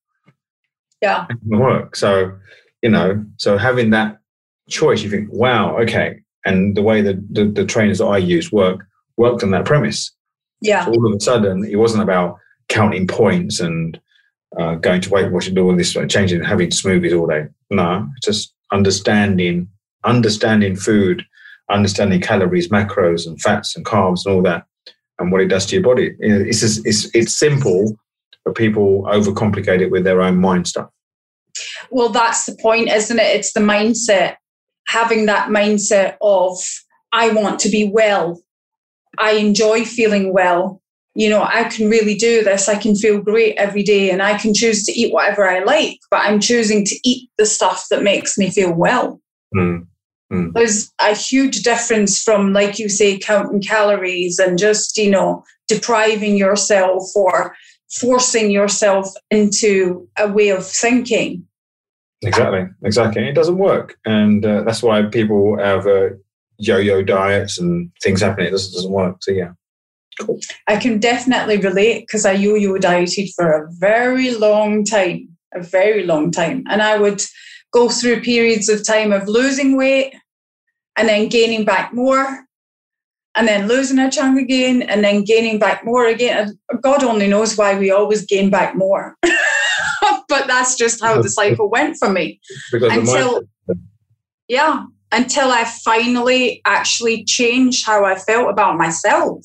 [1.00, 1.26] Yeah.
[1.30, 1.94] It work.
[1.94, 2.37] So,
[2.83, 4.18] you know, so having that
[4.68, 6.20] choice, you think, wow, okay.
[6.44, 8.85] And the way that the, the trainers that I use work
[9.16, 10.11] worked on that premise.
[10.61, 10.85] Yeah.
[10.85, 12.40] So all of a sudden, it wasn't about
[12.74, 14.00] counting points and
[14.58, 17.46] uh, going to Weight Watchers, doing this, changing, having smoothies all day.
[17.70, 19.68] No, just understanding,
[20.02, 21.24] understanding food,
[21.70, 24.66] understanding calories, macros, and fats and carbs and all that,
[25.18, 26.16] and what it does to your body.
[26.18, 27.96] It's just, it's it's simple,
[28.44, 30.90] but people overcomplicate it with their own mind stuff.
[31.90, 33.37] Well, that's the point, isn't it?
[33.37, 34.37] It's the mindset.
[34.88, 36.58] Having that mindset of
[37.12, 38.42] I want to be well.
[39.16, 40.82] I enjoy feeling well.
[41.14, 42.68] You know, I can really do this.
[42.68, 45.98] I can feel great every day and I can choose to eat whatever I like,
[46.11, 49.20] but I'm choosing to eat the stuff that makes me feel well.
[49.55, 49.87] Mm.
[50.33, 50.53] Mm.
[50.55, 56.37] There's a huge difference from, like you say, counting calories and just, you know, depriving
[56.37, 57.55] yourself or
[58.00, 61.46] forcing yourself into a way of thinking.
[62.22, 63.29] Exactly, exactly.
[63.29, 63.96] It doesn't work.
[64.05, 66.11] And uh, that's why people have uh,
[66.57, 68.48] yo yo diets and things happening.
[68.48, 69.18] It doesn't, doesn't work.
[69.20, 69.53] So, yeah.
[70.66, 75.62] I can definitely relate because I yo yo dieted for a very long time, a
[75.62, 76.64] very long time.
[76.68, 77.22] And I would
[77.72, 80.14] go through periods of time of losing weight
[80.96, 82.46] and then gaining back more
[83.35, 86.57] and then losing a chunk again and then gaining back more again.
[86.83, 89.16] God only knows why we always gain back more.
[89.22, 92.40] but that's just how the cycle went for me.
[92.70, 93.42] Because until
[94.48, 99.44] yeah, until I finally actually changed how I felt about myself.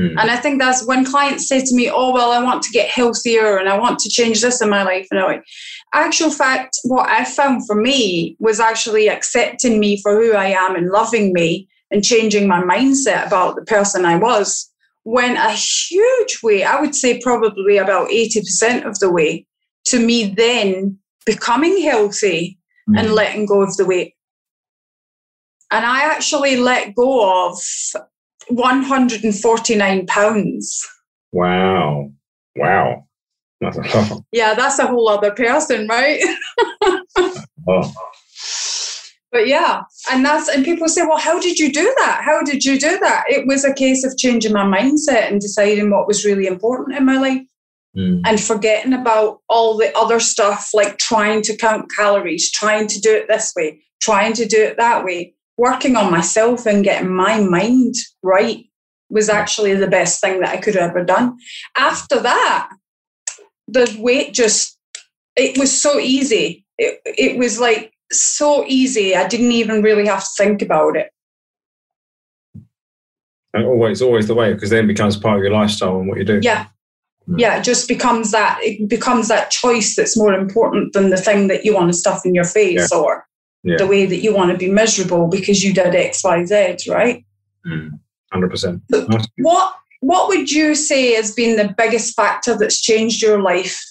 [0.00, 0.16] Mm.
[0.18, 2.88] And I think that's when clients say to me, Oh, well, I want to get
[2.88, 5.06] healthier and I want to change this in my life.
[5.10, 5.44] And I'm like,
[5.92, 10.74] actual fact, what I found for me was actually accepting me for who I am
[10.74, 14.70] and loving me and changing my mindset about the person I was
[15.04, 16.64] went a huge way.
[16.64, 19.46] I would say probably about 80% of the way
[19.86, 22.58] to me then becoming healthy
[22.88, 22.98] mm.
[22.98, 24.14] and letting go of the weight.
[25.72, 27.58] And I actually let go of
[28.50, 30.86] 149 pounds.
[31.32, 32.10] Wow.
[32.56, 33.06] Wow.
[33.60, 33.78] That's.
[34.32, 36.22] Yeah, that's a whole other person, right?
[37.68, 37.92] oh.
[39.32, 42.22] But yeah, and that's and people say, well, how did you do that?
[42.24, 43.24] How did you do that?
[43.28, 47.04] It was a case of changing my mindset and deciding what was really important in
[47.04, 47.42] my life.
[47.96, 48.22] Mm.
[48.24, 53.12] And forgetting about all the other stuff like trying to count calories, trying to do
[53.14, 55.34] it this way, trying to do it that way.
[55.60, 58.64] Working on myself and getting my mind right
[59.10, 61.36] was actually the best thing that I could have ever done.
[61.76, 62.70] After that,
[63.68, 64.78] the weight just
[65.36, 66.64] it was so easy.
[66.78, 69.14] It, it was like so easy.
[69.14, 71.10] I didn't even really have to think about it.
[73.52, 76.16] And always, always the way because then it becomes part of your lifestyle and what
[76.16, 76.40] you do.
[76.42, 76.68] Yeah,
[77.28, 77.38] mm.
[77.38, 77.58] yeah.
[77.58, 78.58] It just becomes that.
[78.62, 82.24] It becomes that choice that's more important than the thing that you want to stuff
[82.24, 82.98] in your face yeah.
[82.98, 83.26] or
[83.62, 83.76] yeah.
[83.76, 86.76] the way that you want to be miserable because you did X, Y, Z.
[86.88, 87.24] Right.
[87.66, 87.98] Mm.
[88.32, 88.82] hundred percent.
[89.36, 93.84] What What would you say has been the biggest factor that's changed your life?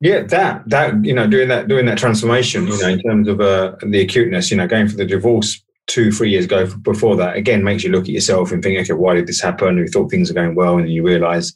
[0.00, 3.40] Yeah, that that you know, doing that doing that transformation, you know, in terms of
[3.40, 7.36] uh, the acuteness, you know, going for the divorce two, three years ago before that,
[7.36, 9.76] again, makes you look at yourself and think, okay, why did this happen?
[9.76, 11.52] You thought things are going well, and you realise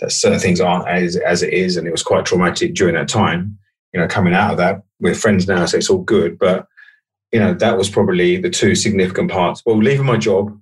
[0.00, 3.08] that certain things aren't as as it is, and it was quite traumatic during that
[3.08, 3.58] time.
[3.92, 6.36] You know, coming out of that, we're friends now, so it's all good.
[6.38, 6.66] But
[7.30, 9.62] you know, that was probably the two significant parts.
[9.64, 10.58] Well, leaving my job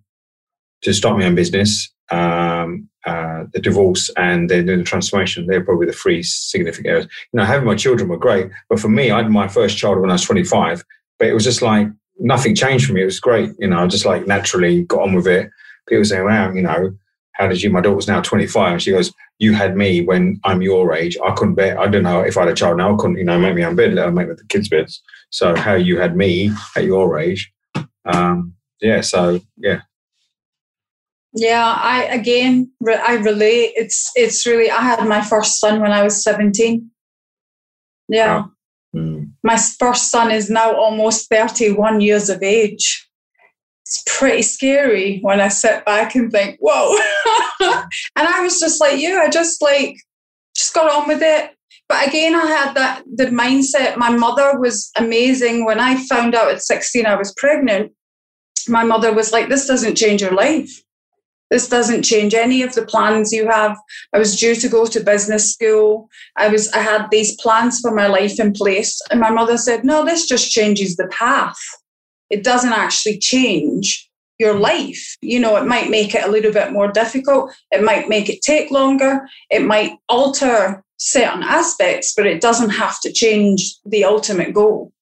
[0.82, 5.46] to start my own business, um, uh, the divorce, and then the transformation.
[5.46, 7.06] They're probably the three significant areas.
[7.32, 10.00] You know, having my children were great, but for me, I had my first child
[10.00, 10.84] when I was 25.
[11.18, 11.86] But it was just like
[12.18, 13.02] nothing changed for me.
[13.02, 13.50] It was great.
[13.58, 15.50] You know, I just like naturally got on with it.
[15.88, 16.96] People saying, "Wow, you know,
[17.32, 20.62] how did you?" My daughter's now 25, and she goes, "You had me when I'm
[20.62, 21.16] your age.
[21.24, 21.78] I couldn't bear.
[21.78, 22.94] I don't know if I had a child now.
[22.94, 25.02] I couldn't, you know, make me own bed, let alone make the kids' beds.
[25.30, 27.52] So how you had me at your age,
[28.04, 29.00] um, yeah.
[29.00, 29.80] So yeah,
[31.34, 33.72] yeah, I again I relate.
[33.76, 36.90] It's it's really I had my first son when I was 17.
[38.08, 38.36] Yeah.
[38.36, 38.50] Wow.
[38.94, 39.32] Mm.
[39.42, 43.08] My first son is now almost 31 years of age.
[43.92, 46.96] It's pretty scary when I sit back and think, whoa.
[47.60, 49.96] and I was just like you, I just like
[50.56, 51.50] just got on with it.
[51.88, 53.98] But again, I had that the mindset.
[53.98, 55.66] My mother was amazing.
[55.66, 57.92] When I found out at 16 I was pregnant,
[58.66, 60.82] my mother was like, This doesn't change your life
[61.52, 63.76] this doesn't change any of the plans you have.
[64.14, 66.08] I was due to go to business school.
[66.38, 68.98] I was I had these plans for my life in place.
[69.10, 71.58] And my mother said, No, this just changes the path.
[72.32, 75.16] It doesn't actually change your life.
[75.20, 77.52] You know, it might make it a little bit more difficult.
[77.70, 79.28] It might make it take longer.
[79.50, 84.92] It might alter certain aspects, but it doesn't have to change the ultimate goal.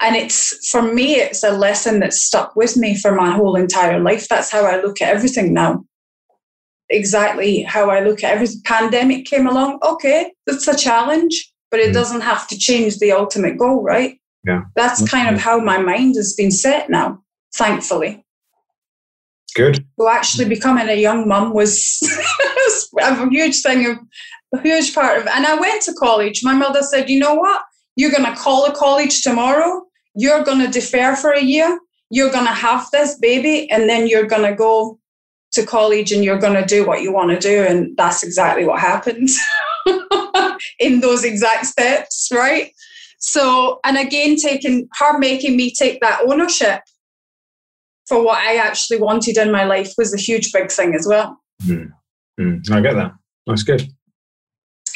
[0.00, 3.98] And it's for me, it's a lesson that's stuck with me for my whole entire
[3.98, 4.28] life.
[4.28, 5.84] That's how I look at everything now.
[6.90, 8.60] Exactly how I look at everything.
[8.64, 9.78] Pandemic came along.
[9.82, 11.94] Okay, that's a challenge, but it mm.
[11.94, 14.20] doesn't have to change the ultimate goal, right?
[14.46, 14.62] Yeah.
[14.76, 17.22] That's kind of how my mind has been set now,
[17.54, 18.24] thankfully.
[19.54, 19.84] Good.
[19.98, 22.00] So actually becoming a young mum was
[23.00, 23.98] a huge thing of
[24.54, 26.42] a huge part of and I went to college.
[26.42, 27.62] My mother said, you know what?
[27.96, 31.78] You're gonna call a college tomorrow you're going to defer for a year,
[32.10, 34.98] you're going to have this baby, and then you're going to go
[35.52, 37.62] to college and you're going to do what you want to do.
[37.62, 39.28] And that's exactly what happened
[40.80, 42.72] in those exact steps, right?
[43.18, 46.80] So, and again, taking her making me take that ownership
[48.06, 51.38] for what I actually wanted in my life was a huge big thing as well.
[51.64, 51.92] Mm.
[52.40, 52.70] Mm.
[52.70, 53.12] I get that.
[53.46, 53.88] That's good.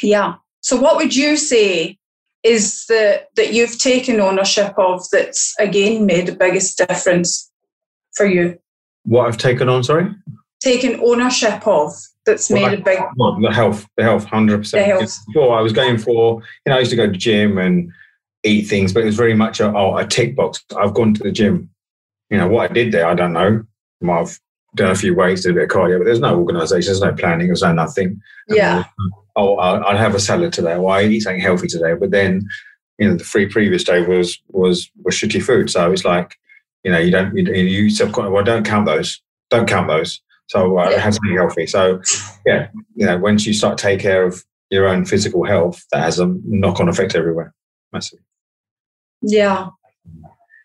[0.02, 0.36] Yeah.
[0.60, 1.98] So, what would you say
[2.42, 7.50] is that that you've taken ownership of that's again made the biggest difference
[8.14, 8.58] for you?
[9.04, 10.14] What I've taken on, sorry?
[10.60, 11.92] Taken ownership of
[12.24, 15.00] that's well, made I, a big well, the health, the health, hundred percent.
[15.26, 17.92] Before I was going for, you know, I used to go to gym and
[18.44, 20.64] eat things, but it was very much a, oh, a tick box.
[20.76, 21.70] I've gone to the gym.
[22.30, 23.62] You know what I did there, I don't know.
[24.04, 24.38] Have
[24.74, 27.12] done a few weights, did a bit of cardio, but there's no organisation, there's no
[27.12, 28.20] planning, there's no nothing.
[28.48, 28.84] Yeah
[29.36, 31.94] oh, I'll, I'll have a salad today, or I eat something healthy today.
[31.94, 32.42] But then,
[32.98, 35.70] you know, the three previous day was was was shitty food.
[35.70, 36.36] So it's like,
[36.84, 40.20] you know, you don't you, you subconsciously well, don't count those, don't count those.
[40.48, 40.98] So uh, yeah.
[40.98, 41.66] have something healthy.
[41.66, 42.00] So
[42.46, 46.02] yeah, you know, once you start to take care of your own physical health, that
[46.02, 47.54] has a knock on effect everywhere,
[47.92, 48.20] massive.
[49.22, 49.68] Yeah.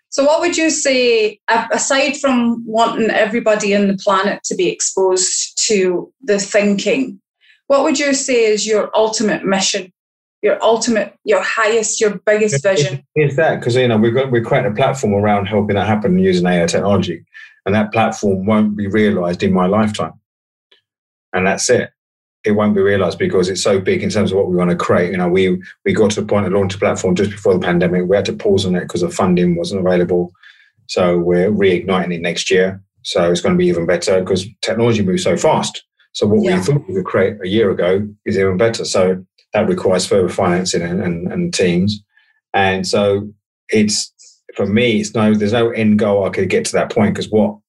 [0.10, 5.58] So, what would you say, aside from wanting everybody in the planet to be exposed
[5.68, 7.22] to the thinking
[7.68, 9.94] what would you say is your ultimate mission?
[10.42, 13.04] Your ultimate your highest your biggest vision?
[13.16, 16.20] is that because you know we've got we're creating a platform around helping that happen
[16.20, 17.26] using ai technology
[17.66, 20.14] and that platform won't be realized in my lifetime.
[21.34, 21.90] And that's it
[22.48, 24.76] it won't be realized because it's so big in terms of what we want to
[24.76, 27.54] create you know we we got to a point of launch a platform just before
[27.54, 30.32] the pandemic we had to pause on it because the funding wasn't available
[30.88, 35.04] so we're reigniting it next year so it's going to be even better because technology
[35.04, 35.84] moves so fast
[36.18, 36.58] so what yeah.
[36.58, 38.86] we thought we could create a year ago is even better.
[38.86, 42.04] So that requires further financing and, and, and teams.
[42.56, 43.32] And so
[43.70, 44.12] it's
[44.56, 47.30] for me, it's no there's no end goal I could get to that point because
[47.30, 47.60] what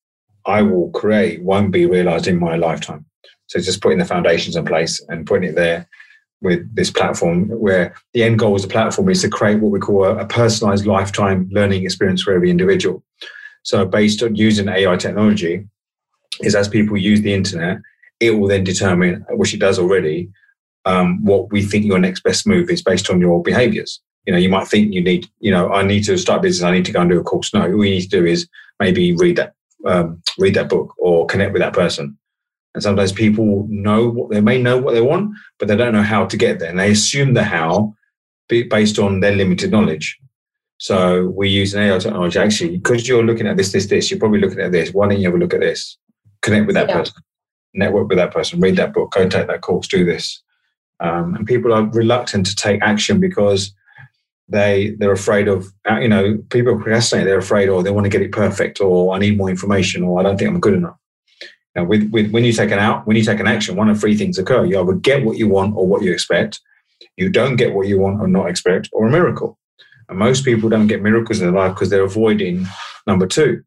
[0.46, 3.04] I will create won't be realized in my lifetime.
[3.48, 5.88] So just putting the foundations in place and putting it there
[6.40, 9.80] with this platform where the end goal of the platform is to create what we
[9.80, 13.02] call a, a personalized lifetime learning experience for every individual.
[13.64, 15.66] So based on using AI technology,
[16.40, 17.78] is as people use the internet,
[18.20, 20.30] it will then determine, which it does already,
[20.84, 24.00] um, what we think your next best move is based on your behaviors.
[24.26, 26.72] You know, you might think you need, you know, I need to start business, I
[26.72, 27.52] need to go and do a course.
[27.52, 29.54] No, all you need to do is maybe read that
[29.86, 32.18] um, read that book or connect with that person.
[32.78, 36.04] And sometimes people know what they may know what they want, but they don't know
[36.04, 36.70] how to get there.
[36.70, 37.96] And they assume the how
[38.48, 40.16] based on their limited knowledge.
[40.76, 44.12] So we use an AI technology actually because you're looking at this, this, this.
[44.12, 44.92] You're probably looking at this.
[44.92, 45.98] Why don't you have a look at this?
[46.42, 46.98] Connect with that yeah.
[46.98, 47.20] person,
[47.74, 50.40] network with that person, read that book, go take that course, do this.
[51.00, 53.74] Um, and people are reluctant to take action because
[54.48, 55.66] they they're afraid of
[56.00, 57.26] you know people procrastinate.
[57.26, 60.20] They're afraid, or they want to get it perfect, or I need more information, or
[60.20, 60.96] I don't think I'm good enough.
[61.82, 64.16] With, with when you take an out, when you take an action, one of three
[64.16, 66.60] things occur: you either get what you want or what you expect,
[67.16, 69.58] you don't get what you want or not expect, or a miracle.
[70.08, 72.66] And most people don't get miracles in their life because they're avoiding
[73.06, 73.62] number two.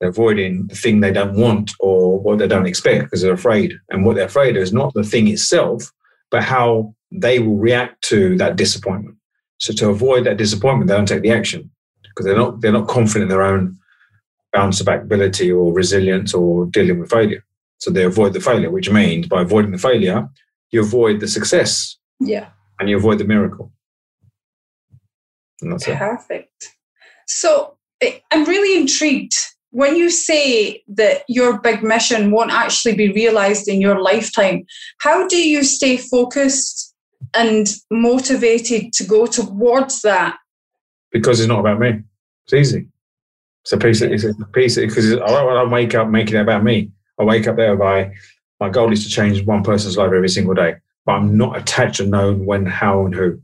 [0.00, 3.78] They're avoiding the thing they don't want or what they don't expect because they're afraid.
[3.88, 5.90] And what they're afraid of is not the thing itself,
[6.30, 9.16] but how they will react to that disappointment.
[9.58, 11.70] So to avoid that disappointment, they don't take the action
[12.02, 13.78] because they're not they're not confident in their own
[14.52, 17.44] bounce back ability or resilience or dealing with failure.
[17.78, 20.28] So they avoid the failure, which means by avoiding the failure,
[20.70, 21.96] you avoid the success.
[22.20, 22.48] Yeah.
[22.78, 23.72] And you avoid the miracle.
[25.60, 26.50] Perfect.
[26.60, 26.68] It.
[27.26, 27.76] So
[28.30, 29.34] I'm really intrigued
[29.70, 34.64] when you say that your big mission won't actually be realized in your lifetime.
[35.00, 36.94] How do you stay focused
[37.34, 40.36] and motivated to go towards that?
[41.10, 42.02] Because it's not about me.
[42.44, 42.88] It's easy.
[43.62, 44.02] It's a piece.
[44.02, 46.90] Of, it's a piece because I don't wake up making it about me.
[47.18, 48.12] I wake up there by
[48.60, 51.96] my goal is to change one person's life every single day, but I'm not attached
[51.96, 53.40] to knowing when, how, and who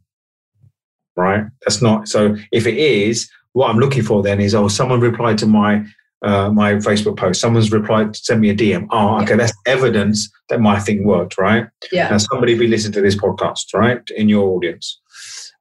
[1.19, 1.45] right?
[1.65, 2.37] That's not so.
[2.53, 5.85] If it is, what I'm looking for then is oh, someone replied to my
[6.23, 7.41] uh, my Facebook post.
[7.41, 8.87] Someone's replied, send me a DM.
[8.91, 9.37] Oh, okay, yeah.
[9.37, 11.69] that's evidence that my thing worked, right?
[11.93, 12.09] Yeah.
[12.09, 15.01] Now somebody be listening to this podcast, right, in your audience,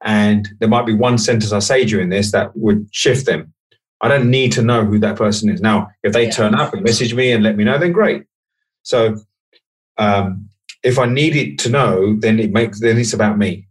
[0.03, 3.53] and there might be one sentence I say during this that would shift them.
[4.01, 5.61] I don't need to know who that person is.
[5.61, 6.31] Now, if they yeah.
[6.31, 8.25] turn up and message me and let me know, then great.
[8.83, 9.17] So,
[9.97, 10.49] um,
[10.83, 13.67] if I needed to know, then it makes then it's about me.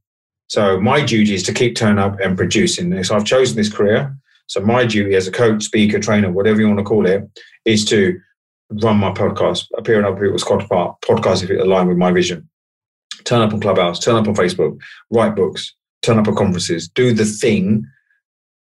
[0.49, 3.11] So my duty is to keep turn up and producing this.
[3.11, 4.17] I've chosen this career.
[4.49, 7.25] So my duty as a coach, speaker, trainer, whatever you want to call it,
[7.65, 8.21] is to
[8.71, 12.49] run my podcast, appear on other people's podcasts if it align with my vision.
[13.25, 14.79] Turn up on Clubhouse, turn up on Facebook,
[15.11, 17.85] write books, turn up at conferences, do the thing,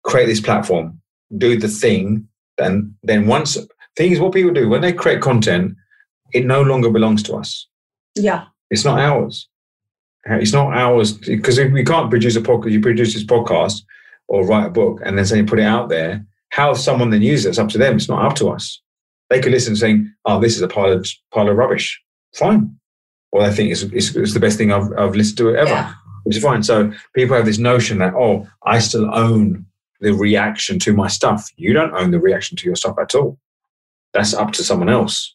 [0.05, 1.01] create this platform,
[1.37, 2.29] do the thing.
[2.57, 3.59] Then, then once
[3.97, 5.77] things, what people do when they create content,
[6.33, 7.69] it no longer belongs to us.
[8.15, 9.49] Yeah, it's not ours.
[10.29, 13.83] Uh, it's not ours because if we can't produce a podcast, you produce this podcast
[14.29, 16.25] or write a book and then say you put it out there.
[16.51, 17.97] How someone then uses it, it's up to them.
[17.97, 18.81] It's not up to us.
[19.29, 22.01] They could listen saying, "Oh, this is a pile of pile of rubbish."
[22.35, 22.77] Fine.
[23.33, 25.93] Or they think it's, it's, it's the best thing I've, I've listened to ever, yeah.
[26.23, 26.63] which is fine.
[26.63, 29.67] So people have this notion that, oh, I still own
[30.05, 31.51] the reaction to my stuff.
[31.57, 33.39] You don't own the reaction to your stuff at all.
[34.13, 35.35] That's up to someone else.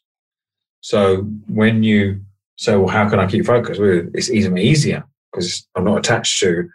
[0.82, 2.22] So when you
[2.56, 3.80] so, well, how can I keep focused?
[3.80, 6.70] Well, it's even easier because I'm not attached to.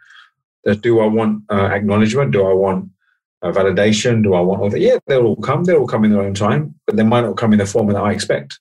[0.64, 2.32] The, do I want uh, acknowledgement?
[2.32, 2.88] Do I want
[3.42, 4.22] uh, validation?
[4.22, 4.80] Do I want all that?
[4.80, 5.64] Yeah, they'll all come.
[5.64, 7.86] They'll all come in their own time, but they might not come in the form
[7.88, 8.58] that I expect.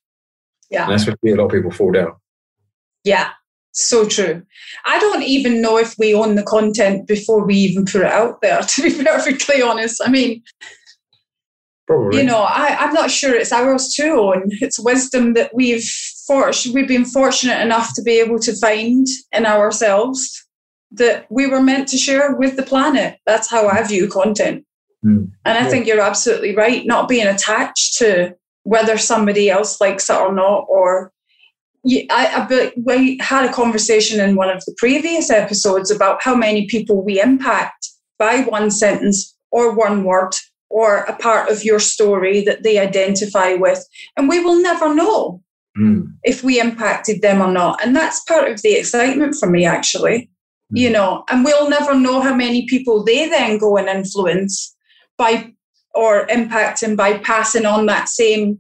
[0.70, 2.14] Yeah, and that's where a lot of people fall down.
[3.04, 3.32] Yeah,
[3.74, 4.44] so true.
[4.86, 8.42] I don't even know if we own the content before we even put it out
[8.42, 8.62] there.
[8.68, 10.42] To be perfectly honest, I mean,
[11.86, 12.20] Probably.
[12.20, 14.44] You know, I, I'm not sure it's ours to own.
[14.62, 15.84] It's wisdom that we've
[16.26, 20.48] fortunate we've been fortunate enough to be able to find in ourselves
[20.92, 23.18] that we were meant to share with the planet.
[23.26, 24.66] That's how I view content.
[25.04, 25.32] Mm.
[25.44, 25.70] And I yeah.
[25.70, 30.66] think you're absolutely right, not being attached to whether somebody else likes it or not,
[30.70, 31.12] or
[31.86, 36.66] I, I, we had a conversation in one of the previous episodes about how many
[36.68, 40.34] people we impact by one sentence or one word
[40.70, 43.86] or a part of your story that they identify with.
[44.18, 45.44] And we will never know
[45.78, 46.08] mm.
[46.24, 47.84] if we impacted them or not.
[47.86, 50.30] And that's part of the excitement for me, actually.
[50.74, 50.80] Mm.
[50.80, 54.76] You know, and we'll never know how many people they then go and influence
[55.18, 55.54] by
[55.94, 58.58] or impacting by passing on that same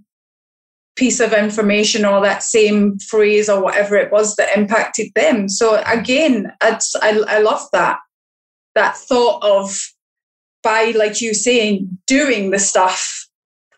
[0.96, 5.50] piece of information or that same phrase or whatever it was that impacted them.
[5.50, 7.98] So again, it's, I, I love that
[8.76, 9.80] that thought of
[10.64, 13.28] by, like you saying, doing the stuff,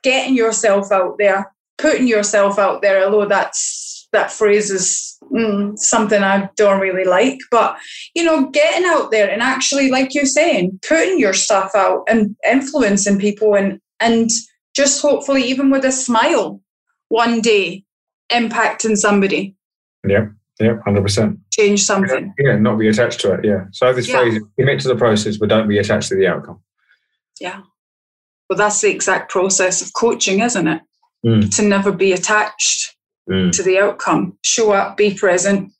[0.04, 6.24] getting yourself out there, putting yourself out there, although that's that phrase is mm, something
[6.24, 7.40] I don't really like.
[7.52, 7.78] But
[8.14, 12.36] you know, getting out there and actually, like you're saying, putting your stuff out and
[12.50, 14.30] influencing people and and
[14.76, 16.62] just hopefully even with a smile
[17.10, 17.84] one day
[18.32, 19.56] impacting somebody.
[20.08, 20.28] Yeah.
[20.60, 21.40] Yeah, hundred percent.
[21.52, 22.34] Change something.
[22.40, 23.44] Yeah, yeah, not be attached to it.
[23.44, 23.66] Yeah.
[23.72, 24.20] So this yeah.
[24.22, 26.62] phrase: commit to the process, but don't be attached to the outcome.
[27.42, 27.62] Yeah.
[28.50, 30.82] Well, that's the exact process of coaching, isn't it?
[31.26, 31.54] Mm.
[31.58, 32.96] To never be attached
[33.30, 33.52] Mm.
[33.54, 34.38] to the outcome.
[34.44, 35.74] Show up, be present,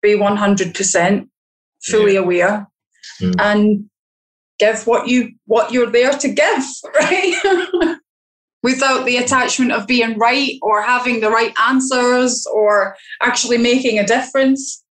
[0.00, 1.28] be 100%
[1.82, 2.68] fully aware,
[3.20, 3.34] Mm.
[3.40, 3.90] and
[4.58, 6.64] give what you what you're there to give,
[7.00, 7.98] right?
[8.66, 14.04] Without the attachment of being right or having the right answers or actually making a
[14.04, 14.82] difference.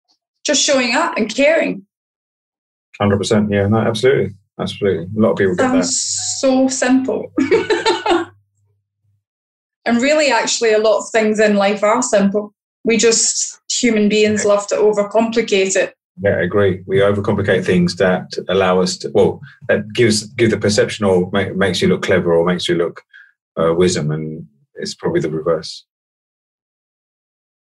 [0.47, 1.85] Just showing up and caring.
[3.01, 3.51] Hundred percent.
[3.51, 3.67] Yeah.
[3.67, 3.79] No.
[3.79, 4.31] Absolutely.
[4.61, 5.07] Absolutely.
[5.07, 5.57] A lot of people.
[5.57, 5.91] Sounds
[6.39, 7.33] so simple.
[9.85, 12.55] and really, actually, a lot of things in life are simple.
[12.85, 15.97] We just, human beings, love to overcomplicate it.
[16.23, 16.85] Yeah, I agree.
[16.87, 21.57] We overcomplicate things that allow us to, well, that gives give the perception or make,
[21.57, 23.03] makes you look clever or makes you look
[23.61, 25.85] uh, wisdom, and it's probably the reverse.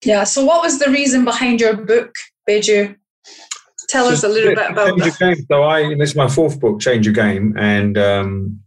[0.04, 0.24] Yeah.
[0.24, 2.14] So, what was the reason behind your book,
[2.48, 2.96] Baiju?
[3.88, 5.46] Tell us a little bit about that.
[5.50, 8.60] So I, this is my fourth book, Change Your Game, and um,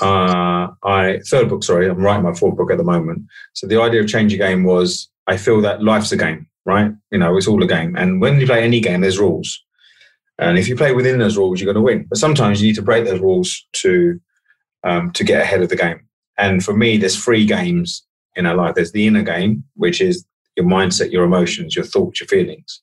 [0.00, 1.62] uh, I third book.
[1.62, 3.22] Sorry, I'm writing my fourth book at the moment.
[3.54, 6.90] So the idea of Change Your Game was I feel that life's a game, right?
[7.10, 9.62] You know, it's all a game, and when you play any game, there's rules,
[10.38, 12.06] and if you play within those rules, you're going to win.
[12.08, 14.20] But sometimes you need to break those rules to
[14.84, 16.00] um, to get ahead of the game.
[16.38, 18.74] And for me, there's three games in our life.
[18.74, 20.24] There's the inner game, which is
[20.56, 22.80] your mindset, your emotions, your thoughts, your feelings.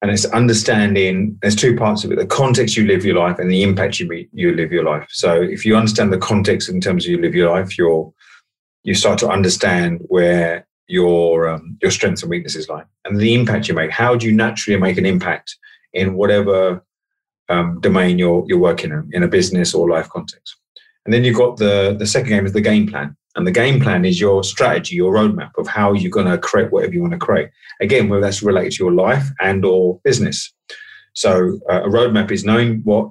[0.00, 3.50] And it's understanding there's two parts of it the context you live your life and
[3.50, 5.08] the impact you you live your life.
[5.10, 8.12] So if you understand the context in terms of you live your life you're
[8.84, 13.66] you start to understand where your um, your strengths and weaknesses lie and the impact
[13.66, 13.90] you make.
[13.90, 15.56] How do you naturally make an impact
[15.92, 16.84] in whatever
[17.48, 20.56] um, domain you're you're working in in a business or life context
[21.04, 23.16] and then you've got the the second game is the game plan.
[23.36, 26.72] And the game plan is your strategy your roadmap of how you're going to create
[26.72, 27.50] whatever you want to create.
[27.80, 30.52] Again whether that's related to your life and or business.
[31.14, 33.10] So uh, a roadmap is knowing what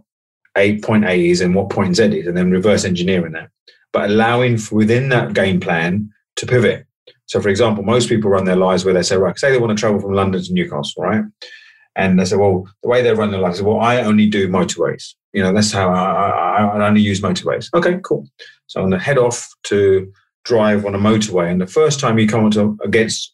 [0.58, 3.50] a point a is and what point z is and then reverse engineering that.
[3.94, 6.86] But allowing within that game plan to pivot.
[7.26, 9.78] So for example most people run their lives where they say right say they want
[9.78, 11.24] to travel from london to newcastle right
[11.98, 14.48] and they said, well the way they run their lives is well i only do
[14.48, 18.26] motorways you know that's how i, I, I only use motorways okay cool
[18.68, 20.12] so i'm going to head off to
[20.46, 23.34] drive on a motorway and the first time you come onto against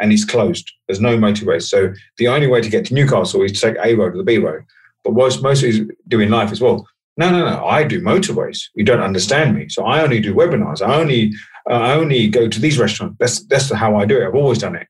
[0.00, 0.70] and it's closed.
[0.86, 1.62] There's no motorway.
[1.62, 4.24] So the only way to get to Newcastle is to take A road or the
[4.24, 4.64] B road.
[5.02, 6.86] But what most people do in life as well,
[7.16, 8.64] no, no, no, I do motorways.
[8.74, 9.68] You don't understand me.
[9.68, 10.82] So I only do webinars.
[10.82, 11.32] I only
[11.70, 13.16] uh, I only go to these restaurants.
[13.18, 14.26] That's that's how I do it.
[14.26, 14.88] I've always done it.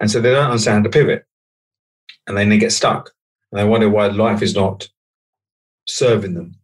[0.00, 1.26] And so they don't understand to pivot.
[2.26, 3.10] And then they get stuck.
[3.50, 4.88] And they wonder why life is not
[5.86, 6.54] serving them.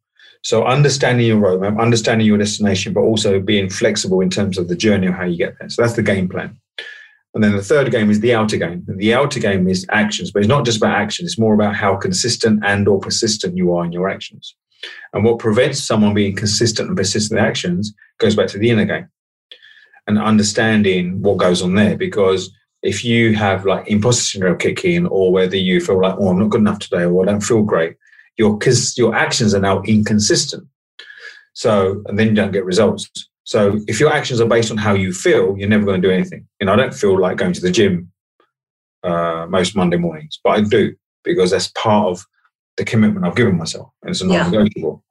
[0.42, 4.76] So understanding your roadmap, understanding your destination, but also being flexible in terms of the
[4.76, 5.68] journey of how you get there.
[5.68, 6.57] So that's the game plan.
[7.34, 8.84] And then the third game is the outer game.
[8.86, 11.26] And the outer game is actions, but it's not just about action.
[11.26, 14.54] It's more about how consistent and or persistent you are in your actions.
[15.12, 18.84] And what prevents someone being consistent and persistent in actions goes back to the inner
[18.84, 19.09] game
[20.07, 21.96] and understanding what goes on there.
[21.96, 22.50] Because
[22.83, 26.51] if you have like imposter syndrome kicking or whether you feel like, oh, I'm not
[26.51, 27.97] good enough today, or I don't feel great,
[28.37, 28.59] your
[28.97, 30.66] your actions are now inconsistent.
[31.55, 33.11] So, and then you don't get results.
[33.45, 36.12] So if your actions are based on how you feel, you're never going to do
[36.12, 36.47] anything.
[36.61, 38.11] You know, I don't feel like going to the gym
[39.03, 42.24] uh, most Monday mornings, but I do because that's part of
[42.77, 44.43] the commitment I've given myself, and it's a Yeah.
[44.43, 45.03] non-negotiable.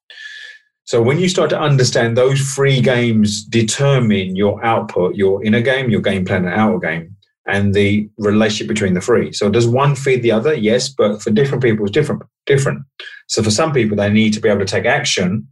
[0.83, 5.89] So when you start to understand those three games determine your output, your inner game,
[5.89, 7.14] your game plan, and outer game,
[7.47, 9.31] and the relationship between the three.
[9.31, 10.53] So does one feed the other?
[10.53, 12.23] Yes, but for different people, it's different.
[12.45, 12.83] Different.
[13.27, 15.47] So for some people, they need to be able to take action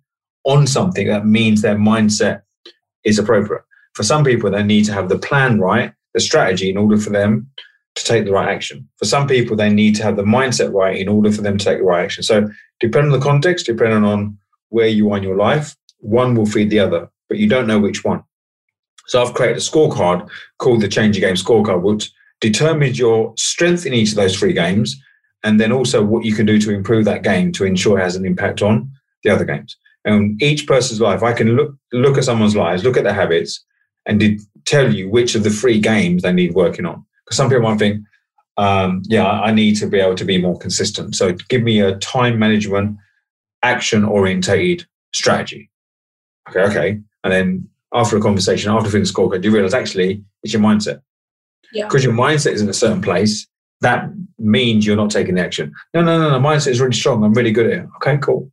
[0.45, 2.41] on something that means their mindset
[3.03, 3.63] is appropriate.
[3.93, 7.11] For some people, they need to have the plan right, the strategy in order for
[7.11, 7.49] them
[7.95, 8.87] to take the right action.
[8.97, 11.65] For some people, they need to have the mindset right in order for them to
[11.65, 12.23] take the right action.
[12.23, 14.37] So, depending on the context, depending on
[14.69, 17.79] where you are in your life, one will feed the other, but you don't know
[17.79, 18.23] which one.
[19.07, 20.29] So, I've created a scorecard
[20.59, 24.53] called the Change Your Game Scorecard, which determines your strength in each of those three
[24.53, 25.01] games,
[25.43, 28.15] and then also what you can do to improve that game to ensure it has
[28.15, 28.89] an impact on
[29.23, 29.77] the other games.
[30.05, 33.63] And each person's life, I can look look at someone's lives, look at their habits,
[34.05, 37.05] and did tell you which of the three games they need working on.
[37.25, 38.03] Because some people might think,
[38.57, 41.15] um, yeah, I need to be able to be more consistent.
[41.15, 42.97] So give me a time management,
[43.63, 45.69] action orientated strategy.
[46.49, 46.99] Okay, okay.
[47.23, 51.01] And then after a conversation, after the scorecard, you realize actually it's your mindset.
[51.71, 51.85] Yeah.
[51.85, 53.47] Because your mindset is in a certain place,
[53.81, 55.73] that means you're not taking the action.
[55.93, 56.39] No, no, no, no.
[56.39, 57.23] Mindset is really strong.
[57.23, 57.87] I'm really good at it.
[57.97, 58.51] Okay, cool.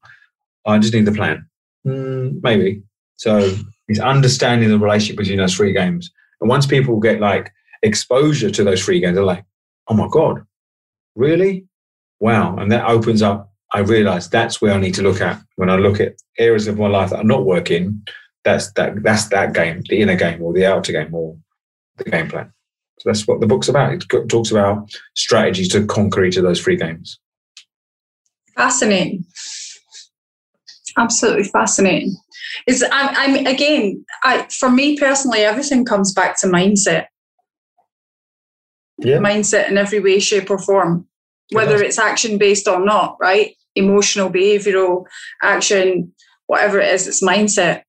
[0.66, 1.46] I just need the plan.
[1.86, 2.82] Mm, maybe.
[3.16, 3.56] So
[3.88, 6.10] it's understanding the relationship between those three games.
[6.40, 9.44] And once people get like exposure to those three games, they're like,
[9.88, 10.44] oh my God,
[11.14, 11.66] really?
[12.18, 12.56] Wow.
[12.56, 15.76] And that opens up I realize that's where I need to look at when I
[15.76, 18.02] look at areas of my life that are not working.
[18.44, 21.36] That's that that's that game, the inner game or the outer game or
[21.98, 22.52] the game plan.
[23.00, 23.92] So that's what the book's about.
[23.92, 27.18] It talks about strategies to conquer each of those three games.
[28.54, 29.24] Fascinating.
[30.98, 32.14] Absolutely fascinating.
[32.66, 37.06] Is I'm, I'm again, I for me personally, everything comes back to mindset.
[38.98, 39.16] Yeah.
[39.18, 41.06] Mindset in every way, shape, or form,
[41.52, 43.54] whether it's action based or not, right?
[43.76, 45.04] Emotional, behavioral
[45.42, 46.12] action,
[46.48, 47.82] whatever it is, it's mindset.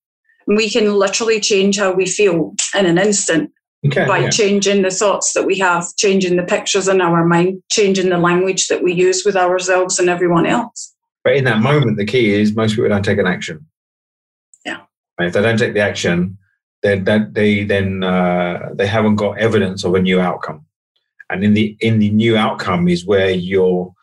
[0.48, 3.52] We can literally change how we feel in an instant
[3.89, 4.30] can, by yeah.
[4.30, 8.68] changing the thoughts that we have, changing the pictures in our mind, changing the language
[8.68, 10.94] that we use with ourselves and everyone else.
[11.24, 13.66] But in that moment, the key is most people don't take an action.
[14.66, 14.82] Yeah.
[15.18, 16.38] And if they don't take the action,
[16.84, 20.66] then that they then uh, they haven't got evidence of a new outcome.
[21.30, 23.94] And in the in the new outcome is where you're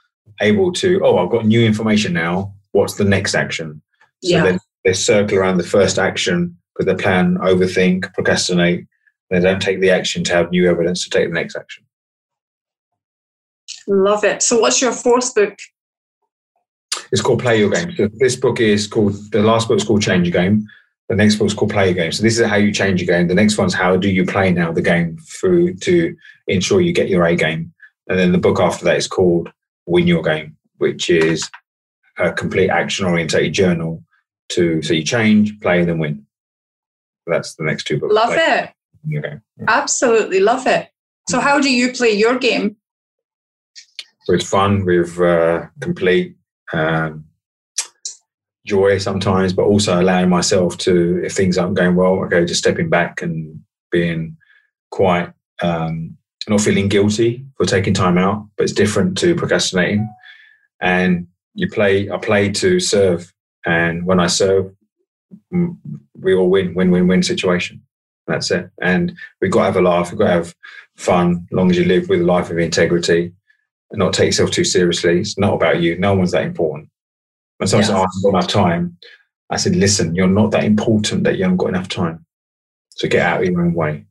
[0.41, 2.55] able to oh I've got new information now.
[2.73, 3.83] What's the next action?
[4.23, 4.45] So yeah.
[4.45, 4.59] then
[4.89, 8.87] they circle around the first action because they plan, overthink, procrastinate,
[9.29, 11.85] they don't take the action to have new evidence to take the next action.
[13.87, 14.43] Love it.
[14.43, 15.59] So, what's your fourth book?
[17.13, 17.95] It's called Play Your Game.
[17.97, 20.67] So, this book is called, the last book is called Change Your Game.
[21.11, 22.13] The next book is called Play Your Game.
[22.13, 23.29] So, this is how you change your game.
[23.29, 26.17] The next one's how do you play now the game through to
[26.47, 27.75] ensure you get your A game.
[28.09, 29.51] And then the book after that is called
[29.85, 31.51] Win Your Game, which is
[32.17, 34.03] a complete action orientated journal
[34.51, 36.27] to so you change, play, and then win.
[37.27, 38.15] That's the next two books.
[38.15, 38.71] Love it.
[39.17, 39.37] Okay.
[39.67, 40.89] Absolutely love it.
[41.29, 42.77] So, how do you play your game?
[44.29, 46.37] With fun, with uh, complete
[46.73, 47.25] um,
[48.67, 52.89] joy sometimes, but also allowing myself to, if things aren't going well, okay, just stepping
[52.89, 54.37] back and being
[54.91, 55.33] quite
[55.63, 56.17] um,
[56.49, 58.47] not feeling guilty for taking time out.
[58.57, 60.09] But it's different to procrastinating.
[60.81, 63.33] And you play, I play to serve,
[63.67, 64.75] and when I serve,
[65.51, 67.83] we all win, win, win, win situation.
[68.27, 68.71] That's it.
[68.83, 70.11] And we've got to have a laugh.
[70.11, 70.55] We've got to have
[70.97, 73.33] fun, as long as you live with a life of integrity
[73.91, 75.21] and not take yourself too seriously.
[75.21, 75.99] It's not about you.
[75.99, 76.91] No one's that important.
[77.57, 77.89] When someone yeah.
[77.89, 78.99] said, oh, I haven't got enough time,
[79.51, 82.25] I said, listen, you're not that important that you haven't got enough time.
[82.91, 84.05] So get out of your own way.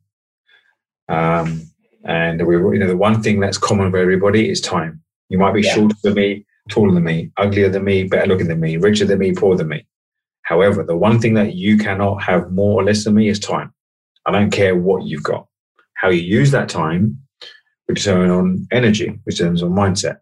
[1.08, 1.62] Um,
[2.04, 5.02] and we, you know, the one thing that's common for everybody is time.
[5.28, 5.74] You might be yeah.
[5.74, 9.18] shorter than me, taller than me, uglier than me, better looking than me, richer than
[9.18, 9.86] me, poorer than me.
[10.42, 13.72] However, the one thing that you cannot have more or less than me is time.
[14.26, 15.46] I don't care what you've got.
[15.94, 17.18] How you use that time
[17.86, 20.18] will determine on energy, which determines on mindset.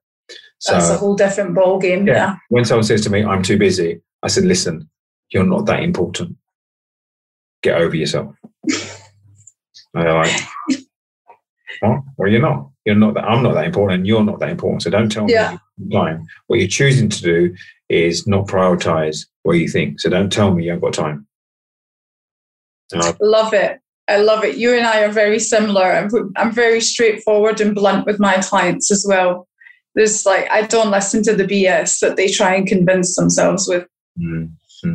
[0.59, 2.07] So, That's a whole different ball game.
[2.07, 2.14] Yeah.
[2.14, 2.36] yeah.
[2.49, 4.88] When someone says to me, "I'm too busy," I said, "Listen,
[5.30, 6.36] you're not that important.
[7.62, 8.72] Get over yourself." and
[9.94, 10.32] they're like,
[11.80, 12.01] "What?
[12.16, 12.70] Well, you're not.
[12.87, 13.24] You're not that.
[13.24, 13.99] I'm not that important.
[13.99, 14.82] And you're not that important.
[14.82, 15.59] So don't tell yeah.
[15.76, 16.26] me time.
[16.47, 17.55] What you're choosing to do
[17.89, 20.01] is not prioritize what you think.
[20.01, 21.26] So don't tell me you haven't got time."
[23.20, 23.80] Love it.
[24.09, 24.57] I love it.
[24.57, 25.82] You and I are very similar.
[25.82, 29.49] I'm, I'm very straightforward and blunt with my clients as well.
[29.97, 33.87] There's like, I don't listen to the BS that they try and convince themselves with.
[34.20, 34.95] Mm-hmm.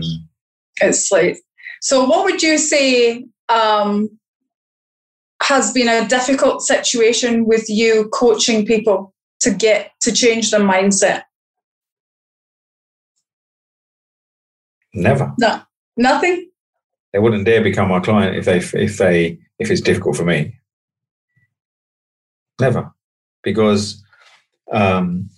[0.79, 1.39] It's like,
[1.81, 4.09] so what would you say um,
[5.51, 11.23] has been a difficult situation with you coaching people to get to change their mindset?
[14.93, 15.33] Never.
[15.37, 15.61] No,
[15.97, 16.51] nothing
[17.13, 20.55] they wouldn't dare become my client if they if they if it's difficult for me.
[22.59, 22.91] Never,
[23.43, 24.01] because
[24.71, 25.29] um,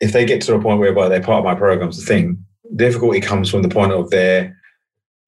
[0.00, 2.44] if they get to a point whereby they're part of my program's the thing,
[2.76, 4.56] difficulty comes from the point of their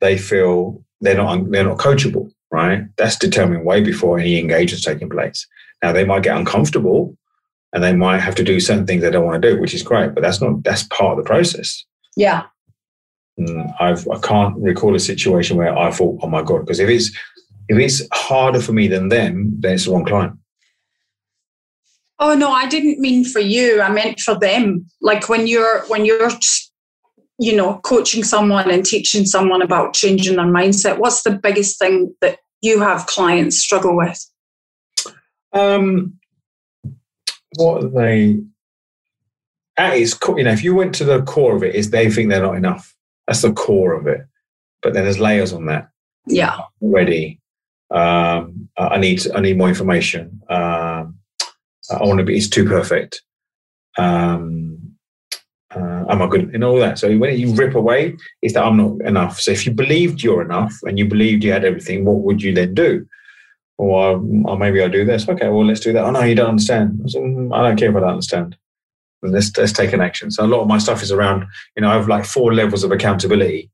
[0.01, 2.85] they feel they're not they're not coachable, right?
[2.97, 5.47] That's determined way before any engagement's taking place.
[5.83, 7.17] Now they might get uncomfortable
[7.73, 9.83] and they might have to do certain things they don't want to do, which is
[9.83, 11.85] great, but that's not that's part of the process.
[12.17, 12.45] Yeah.
[13.39, 16.89] Mm, I've I can't recall a situation where I thought, oh my god, because if
[16.89, 17.11] it's
[17.69, 20.39] if it's harder for me than them, then it's the wrong client.
[22.19, 23.83] Oh no, I didn't mean for you.
[23.83, 24.87] I meant for them.
[25.03, 26.31] Like when you're when you're
[27.39, 30.99] you know coaching someone and teaching someone about changing their mindset.
[30.99, 34.25] What's the biggest thing that you have clients struggle with?
[35.53, 36.19] Um,
[37.57, 38.43] what are they?
[39.79, 42.31] At its you know, if you went to the core of it, is they think
[42.31, 42.95] they're not enough.
[43.27, 44.21] That's the core of it.
[44.83, 45.91] But then there's layers on that.
[46.27, 46.61] Yeah.
[46.81, 47.41] Already.
[47.91, 50.41] Um, I need I need more information.
[50.49, 51.19] Um,
[51.91, 52.37] I want to be.
[52.37, 53.23] It's too perfect.
[53.99, 54.76] Um,
[55.77, 56.55] uh, am I good?
[56.55, 56.99] And all that.
[56.99, 59.41] So when you rip away, is that I'm not enough.
[59.41, 62.55] So if you believed you're enough and you believed you had everything, what would you
[62.55, 63.07] then do?
[63.79, 65.29] Or, or maybe I'll do this.
[65.29, 66.05] Okay, well let's do that.
[66.05, 67.01] Oh no, you don't understand.
[67.05, 68.57] I, said, mm, I don't care if I don't understand.
[69.23, 70.31] let's let's take an action.
[70.31, 71.45] So a lot of my stuff is around,
[71.77, 73.71] you know, I have like four levels of accountability.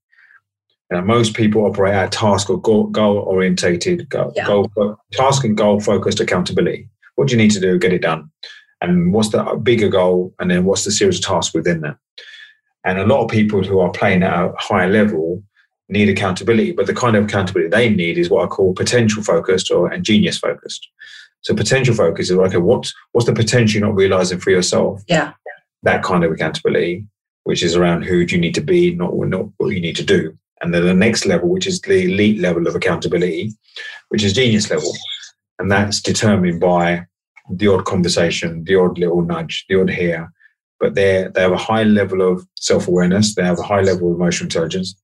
[0.90, 4.46] You know, most people operate at task or goal, goal orientated, goal, yeah.
[4.46, 4.70] goal,
[5.12, 6.88] task and goal focused accountability.
[7.14, 7.78] What do you need to do?
[7.78, 8.30] Get it done.
[8.82, 10.34] And what's the bigger goal?
[10.38, 11.96] And then what's the series of tasks within that?
[12.84, 15.42] And a lot of people who are playing at a higher level
[15.88, 19.70] need accountability, but the kind of accountability they need is what I call potential focused
[19.70, 20.88] or and genius focused.
[21.42, 25.02] So potential focus is okay, what's what's the potential you're not realizing for yourself?
[25.06, 25.32] Yeah.
[25.84, 27.04] That kind of accountability,
[27.44, 30.04] which is around who do you need to be, not, not what you need to
[30.04, 30.36] do.
[30.60, 33.52] And then the next level, which is the elite level of accountability,
[34.08, 34.92] which is genius level.
[35.58, 37.06] And that's determined by
[37.50, 40.32] the odd conversation, the odd little nudge, the odd here.
[40.80, 43.34] But they they have a high level of self awareness.
[43.34, 44.94] They have a high level of emotional intelligence.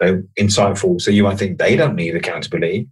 [0.00, 1.00] They're insightful.
[1.00, 2.88] So you might think they don't need accountability,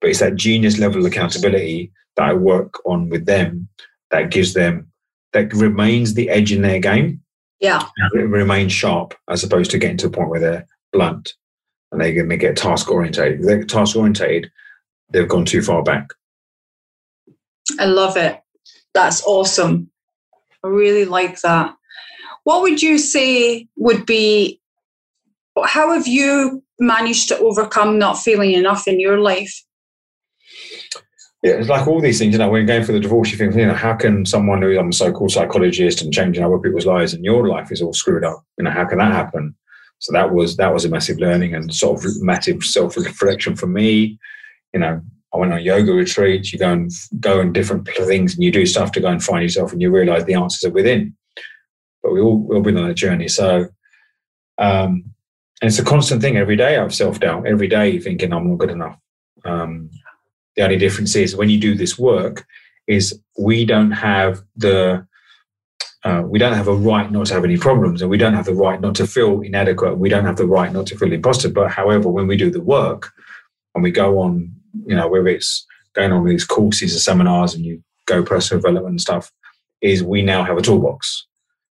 [0.00, 3.68] but it's that genius level of accountability that I work on with them
[4.10, 4.90] that gives them
[5.32, 7.22] that remains the edge in their game.
[7.60, 11.34] Yeah, it remains sharp as opposed to getting to a point where they're blunt
[11.92, 13.40] and they're going to get task orientated.
[13.40, 14.50] If they're task orientated,
[15.10, 16.08] they've gone too far back.
[17.78, 18.40] I love it.
[18.94, 19.90] That's awesome.
[20.64, 21.74] I really like that.
[22.44, 24.60] What would you say would be,
[25.64, 29.62] how have you managed to overcome not feeling enough in your life?
[31.42, 33.38] Yeah, it's like all these things, you know, when you're going for the divorce, you
[33.38, 36.84] think, you know, how can someone who I'm a so-called psychologist and changing other people's
[36.84, 38.44] lives and your life is all screwed up?
[38.58, 39.54] You know, how can that happen?
[40.00, 44.18] So that was that was a massive learning and sort of massive self-reflection for me.
[44.74, 45.00] You know,
[45.32, 46.52] I went on yoga retreats.
[46.52, 49.42] You go and go in different things, and you do stuff to go and find
[49.42, 51.14] yourself, and you realize the answers are within.
[52.02, 53.28] But we all we've been on that journey.
[53.28, 53.68] So,
[54.58, 55.04] um,
[55.60, 56.76] and it's a constant thing every day.
[56.76, 58.98] I have self doubt every day, thinking I'm not good enough.
[59.44, 59.90] Um,
[60.56, 62.44] the only difference is when you do this work,
[62.86, 65.06] is we don't have the
[66.02, 68.46] uh, we don't have a right not to have any problems, and we don't have
[68.46, 69.98] the right not to feel inadequate.
[69.98, 71.50] We don't have the right not to feel imposter.
[71.50, 73.12] But however, when we do the work
[73.74, 77.54] and we go on you know, whether it's going on with these courses or seminars
[77.54, 79.32] and you go personal development and stuff,
[79.80, 81.26] is we now have a toolbox.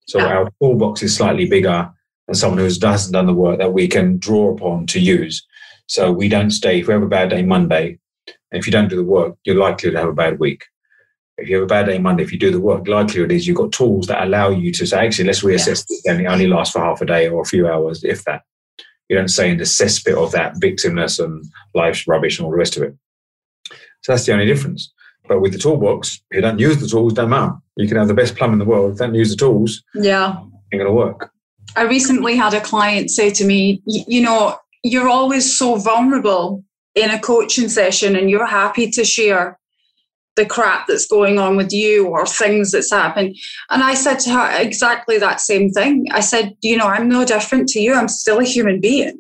[0.07, 0.37] So yeah.
[0.37, 1.89] our toolbox is slightly bigger
[2.27, 5.45] than someone who hasn't done the work that we can draw upon to use.
[5.87, 7.99] So we don't stay, if we have a bad day Monday,
[8.51, 10.65] and if you don't do the work, you're likely to have a bad week.
[11.37, 13.57] If you have a bad day Monday, if you do the work, likelihood is you've
[13.57, 15.85] got tools that allow you to say, actually, let's reassess yes.
[15.85, 18.41] this and it only lasts for half a day or a few hours, if that
[19.09, 22.57] you don't say in the cesspit of that victimness and life's rubbish and all the
[22.57, 22.95] rest of it.
[24.01, 24.91] So that's the only difference.
[25.27, 27.53] But with the toolbox, if you don't use the tools, don't matter.
[27.75, 28.97] You can have the best plumb in the world.
[28.97, 30.37] don't use the tools, yeah,
[30.71, 31.31] ain't gonna work.
[31.75, 36.63] I recently had a client say to me, you know, you're always so vulnerable
[36.95, 39.59] in a coaching session and you're happy to share
[40.37, 43.35] the crap that's going on with you or things that's happened.
[43.69, 46.05] And I said to her exactly that same thing.
[46.11, 47.93] I said, you know, I'm no different to you.
[47.93, 49.19] I'm still a human being.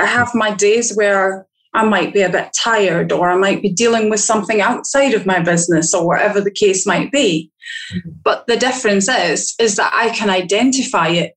[0.00, 3.70] I have my days where I might be a bit tired or I might be
[3.70, 7.50] dealing with something outside of my business or whatever the case might be.
[7.92, 8.10] Mm-hmm.
[8.24, 11.34] But the difference is is that I can identify it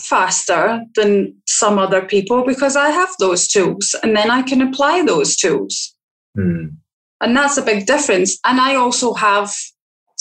[0.00, 5.02] faster than some other people because I have those tools and then I can apply
[5.02, 5.94] those tools.
[6.36, 6.76] Mm.
[7.24, 8.38] And that's a big difference.
[8.44, 9.50] And I also have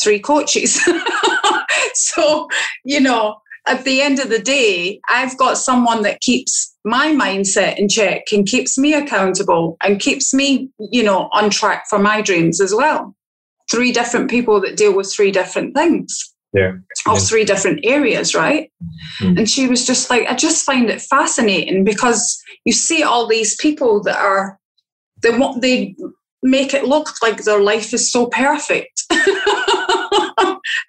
[0.01, 0.81] three coaches.
[1.93, 2.47] so,
[2.85, 3.35] you know,
[3.67, 8.31] at the end of the day, I've got someone that keeps my mindset in check
[8.31, 12.73] and keeps me accountable and keeps me, you know, on track for my dreams as
[12.73, 13.13] well.
[13.69, 16.33] Three different people that deal with three different things.
[16.53, 16.73] Yeah.
[17.05, 18.71] Of three different areas, right?
[19.19, 19.39] Mm-hmm.
[19.39, 23.57] And she was just like, I just find it fascinating because you see all these
[23.57, 24.57] people that are
[25.21, 25.95] they want they
[26.43, 29.03] make it look like their life is so perfect.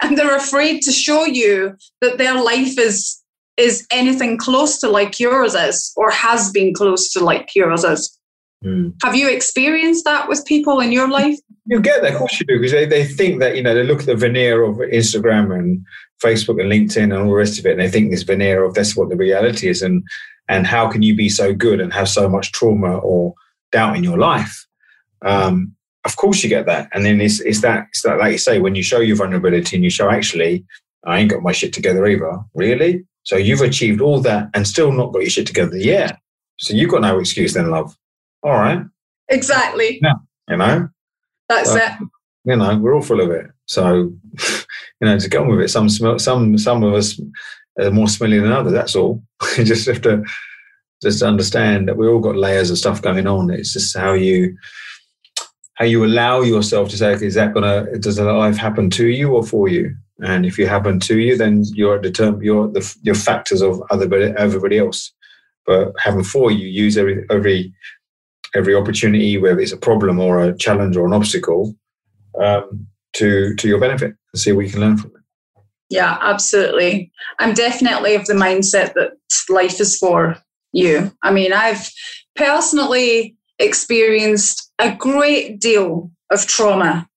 [0.02, 3.20] and they're afraid to show you that their life is
[3.56, 8.18] is anything close to like yours is or has been close to like yours is.
[8.64, 8.94] Mm.
[9.02, 11.38] Have you experienced that with people in your life?
[11.66, 13.84] You get that, of course you do, because they, they think that, you know, they
[13.84, 15.84] look at the veneer of Instagram and
[16.22, 18.74] Facebook and LinkedIn and all the rest of it, and they think this veneer of
[18.74, 19.82] that's what the reality is.
[19.82, 20.02] And
[20.48, 23.34] and how can you be so good and have so much trauma or
[23.72, 24.66] doubt in your life?
[25.24, 26.88] Um, of course you get that.
[26.92, 29.76] And then it's, it's that, it's that, like you say, when you show your vulnerability
[29.76, 30.64] and you show, actually,
[31.04, 32.38] I ain't got my shit together either.
[32.54, 33.04] Really?
[33.24, 35.76] So you've achieved all that and still not got your shit together.
[35.76, 36.16] Yeah.
[36.58, 37.96] So you've got no excuse then, love.
[38.42, 38.84] All right.
[39.28, 39.98] Exactly.
[40.02, 40.14] Yeah.
[40.48, 40.88] You know?
[41.48, 41.92] That's so, it.
[42.44, 43.46] You know, we're all full of it.
[43.66, 44.12] So,
[45.00, 47.18] you know, to get on with it, some smell, some, some of us
[47.80, 48.72] are more smelly than others.
[48.72, 49.22] That's all.
[49.56, 50.22] you just have to
[51.02, 53.50] just understand that we all got layers of stuff going on.
[53.50, 54.56] It's just how you,
[55.74, 59.06] how you allow yourself to say, okay, is that gonna does that life happen to
[59.06, 59.94] you or for you?
[60.20, 62.42] And if you happen to you, then you're determined.
[62.42, 65.12] You're the your factors of other everybody else.
[65.66, 67.74] But having for you, use every every
[68.54, 71.74] every opportunity, whether it's a problem or a challenge or an obstacle,
[72.40, 75.22] um, to to your benefit, and see what you can learn from it.
[75.90, 77.12] Yeah, absolutely.
[77.40, 79.12] I'm definitely of the mindset that
[79.48, 80.36] life is for
[80.72, 81.12] you.
[81.22, 81.90] I mean, I've
[82.36, 87.08] personally experienced a great deal of trauma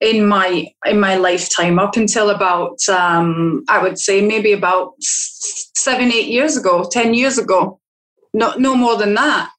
[0.00, 6.12] in my in my lifetime up until about um, I would say maybe about seven
[6.12, 7.80] eight years ago, ten years ago,
[8.34, 9.50] no no more than that.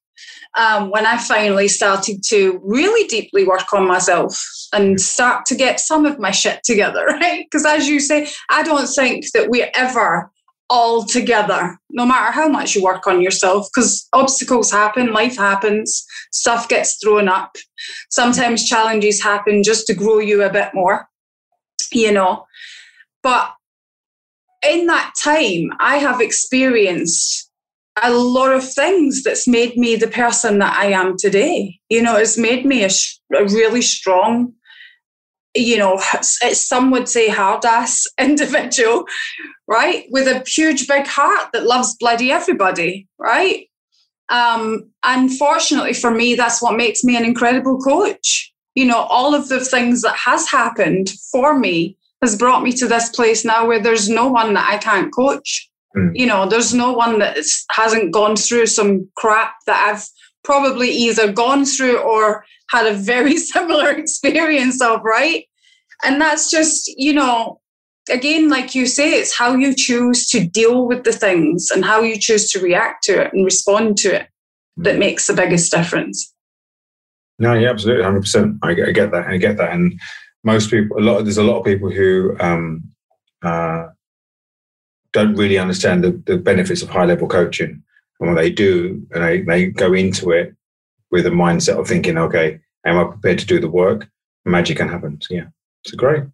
[0.58, 4.42] Um, when I finally started to really deeply work on myself
[4.72, 7.44] and start to get some of my shit together, right?
[7.44, 10.30] Because as you say, I don't think that we're ever
[10.70, 16.04] all together, no matter how much you work on yourself, because obstacles happen, life happens,
[16.32, 17.56] stuff gets thrown up.
[18.10, 21.08] Sometimes challenges happen just to grow you a bit more,
[21.92, 22.44] you know.
[23.22, 23.52] But
[24.66, 27.50] in that time, I have experienced
[28.02, 31.78] a lot of things that's made me the person that I am today.
[31.88, 32.90] You know, it's made me a,
[33.34, 34.52] a really strong,
[35.54, 39.04] you know, some would say hard ass individual,
[39.66, 40.06] right?
[40.10, 43.66] With a huge big heart that loves bloody everybody, right?
[44.30, 48.52] Um, unfortunately for me, that's what makes me an incredible coach.
[48.74, 52.86] You know, all of the things that has happened for me has brought me to
[52.86, 55.70] this place now where there's no one that I can't coach.
[55.96, 56.12] Mm.
[56.14, 57.38] You know, there's no one that
[57.70, 60.06] hasn't gone through some crap that I've
[60.44, 65.44] probably either gone through or had a very similar experience of, right?
[66.04, 67.60] And that's just, you know,
[68.08, 72.02] again, like you say, it's how you choose to deal with the things and how
[72.02, 74.28] you choose to react to it and respond to it
[74.76, 75.00] that mm.
[75.00, 76.32] makes the biggest difference.
[77.38, 78.56] No, yeah, absolutely, hundred percent.
[78.62, 79.26] I get that.
[79.26, 79.72] I get that.
[79.72, 80.00] And
[80.42, 82.82] most people, a lot, there's a lot of people who um,
[83.42, 83.86] uh,
[85.12, 87.82] don't really understand the, the benefits of high level coaching.
[88.20, 90.54] And when they do, and they, they go into it
[91.10, 94.08] with a mindset of thinking, okay, am I prepared to do the work?
[94.44, 95.18] Magic can happen.
[95.20, 95.46] So, yeah,
[95.84, 96.24] it's great.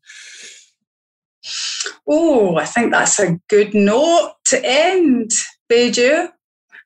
[2.09, 5.31] Oh, I think that's a good note to end,
[5.71, 6.29] Baiju.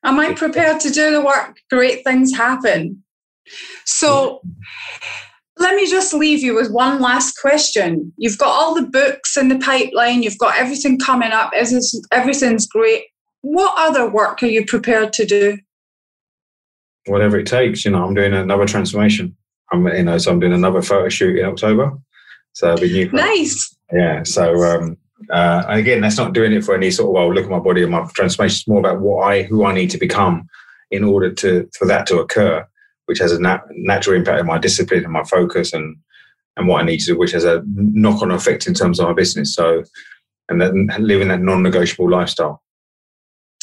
[0.04, 1.58] Am I prepared to do the work?
[1.70, 3.02] Great things happen.
[3.84, 4.40] So
[5.58, 8.12] let me just leave you with one last question.
[8.16, 12.66] You've got all the books in the pipeline, you've got everything coming up, Is everything's
[12.66, 13.04] great.
[13.40, 15.58] What other work are you prepared to do?
[17.08, 19.36] Whatever it takes, you know, I'm doing another transformation.
[19.72, 21.92] I'm, you know, so I'm doing another photo shoot in October.
[22.52, 23.10] So it'll be new.
[23.12, 23.76] Nice.
[23.92, 24.22] Yeah.
[24.22, 24.96] So um,
[25.30, 27.58] uh, and again, that's not doing it for any sort of well, look at my
[27.58, 28.56] body and my transformation.
[28.56, 30.48] It's more about what I who I need to become
[30.90, 32.66] in order to for that to occur,
[33.06, 35.96] which has a nat- natural impact on my discipline and my focus and
[36.56, 39.08] and what I need to do, which has a knock on effect in terms of
[39.08, 39.54] my business.
[39.54, 39.84] So,
[40.48, 42.62] and then living that non negotiable lifestyle.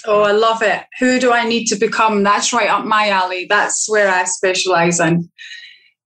[0.08, 0.84] Oh, I love it.
[0.99, 2.24] Who do I need to become?
[2.24, 3.45] That's right up my alley.
[3.49, 5.30] That's where I specialize in.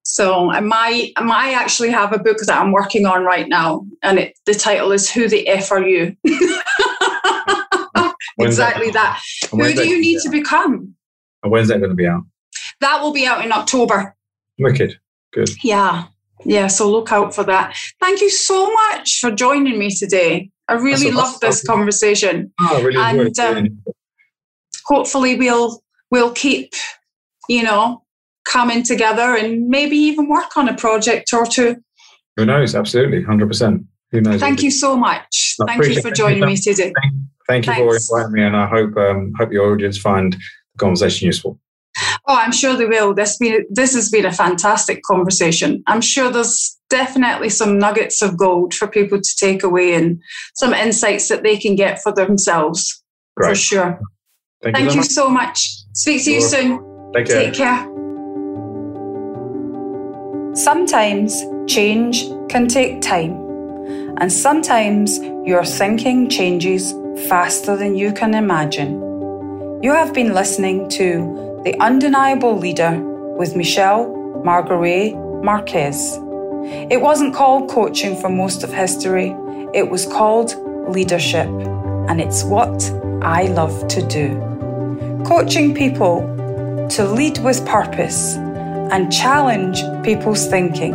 [0.03, 3.85] So I might, I might actually have a book that I'm working on right now,
[4.01, 6.15] and it, the title is "Who the F Are You?"
[8.39, 9.21] exactly that.
[9.41, 9.49] that.
[9.51, 10.95] Who do you need to become?
[11.43, 12.23] And when's that going to be out?
[12.81, 14.15] That will be out in October.
[14.57, 14.99] Wicked.
[15.31, 15.49] Good.
[15.63, 16.05] Yeah.
[16.45, 16.67] Yeah.
[16.67, 17.75] So look out for that.
[17.99, 20.51] Thank you so much for joining me today.
[20.67, 22.53] I really loved this conversation.
[22.61, 23.83] Oh, really and um,
[24.85, 25.81] hopefully we'll
[26.11, 26.73] we'll keep,
[27.47, 28.03] you know,
[28.47, 31.77] coming together and maybe even work on a project or two.
[32.37, 32.75] Who knows?
[32.75, 33.83] Absolutely, hundred percent.
[34.11, 34.39] Who knows?
[34.39, 35.55] Thank you so much.
[35.59, 36.93] No, thank you for joining me today.
[37.01, 37.13] Thank,
[37.47, 38.07] thank you Thanks.
[38.07, 41.59] for inviting me, and I hope um, hope your audience find the conversation useful.
[42.31, 43.15] Oh, I'm sure they will.
[43.15, 45.83] This been this has been a fantastic conversation.
[45.87, 50.21] I'm sure there's definitely some nuggets of gold for people to take away and
[50.53, 53.03] some insights that they can get for themselves.
[53.35, 53.49] Great.
[53.49, 53.99] For sure.
[54.61, 55.67] Thank, Thank you, you so much.
[55.93, 57.11] Speak to you soon.
[57.15, 57.45] Take care.
[57.45, 57.79] Take care.
[60.55, 61.33] Sometimes
[61.67, 63.31] change can take time,
[64.19, 65.17] and sometimes
[65.47, 66.93] your thinking changes
[67.27, 69.01] faster than you can imagine.
[69.81, 72.97] You have been listening to The Undeniable Leader
[73.37, 74.07] with Michelle
[74.45, 76.17] Margaret Marquez.
[76.89, 79.35] It wasn't called coaching for most of history,
[79.73, 80.55] it was called
[80.87, 81.49] leadership,
[82.07, 82.89] and it's what
[83.21, 84.39] I love to do.
[85.27, 86.21] Coaching people
[86.91, 90.93] to lead with purpose and challenge people's thinking.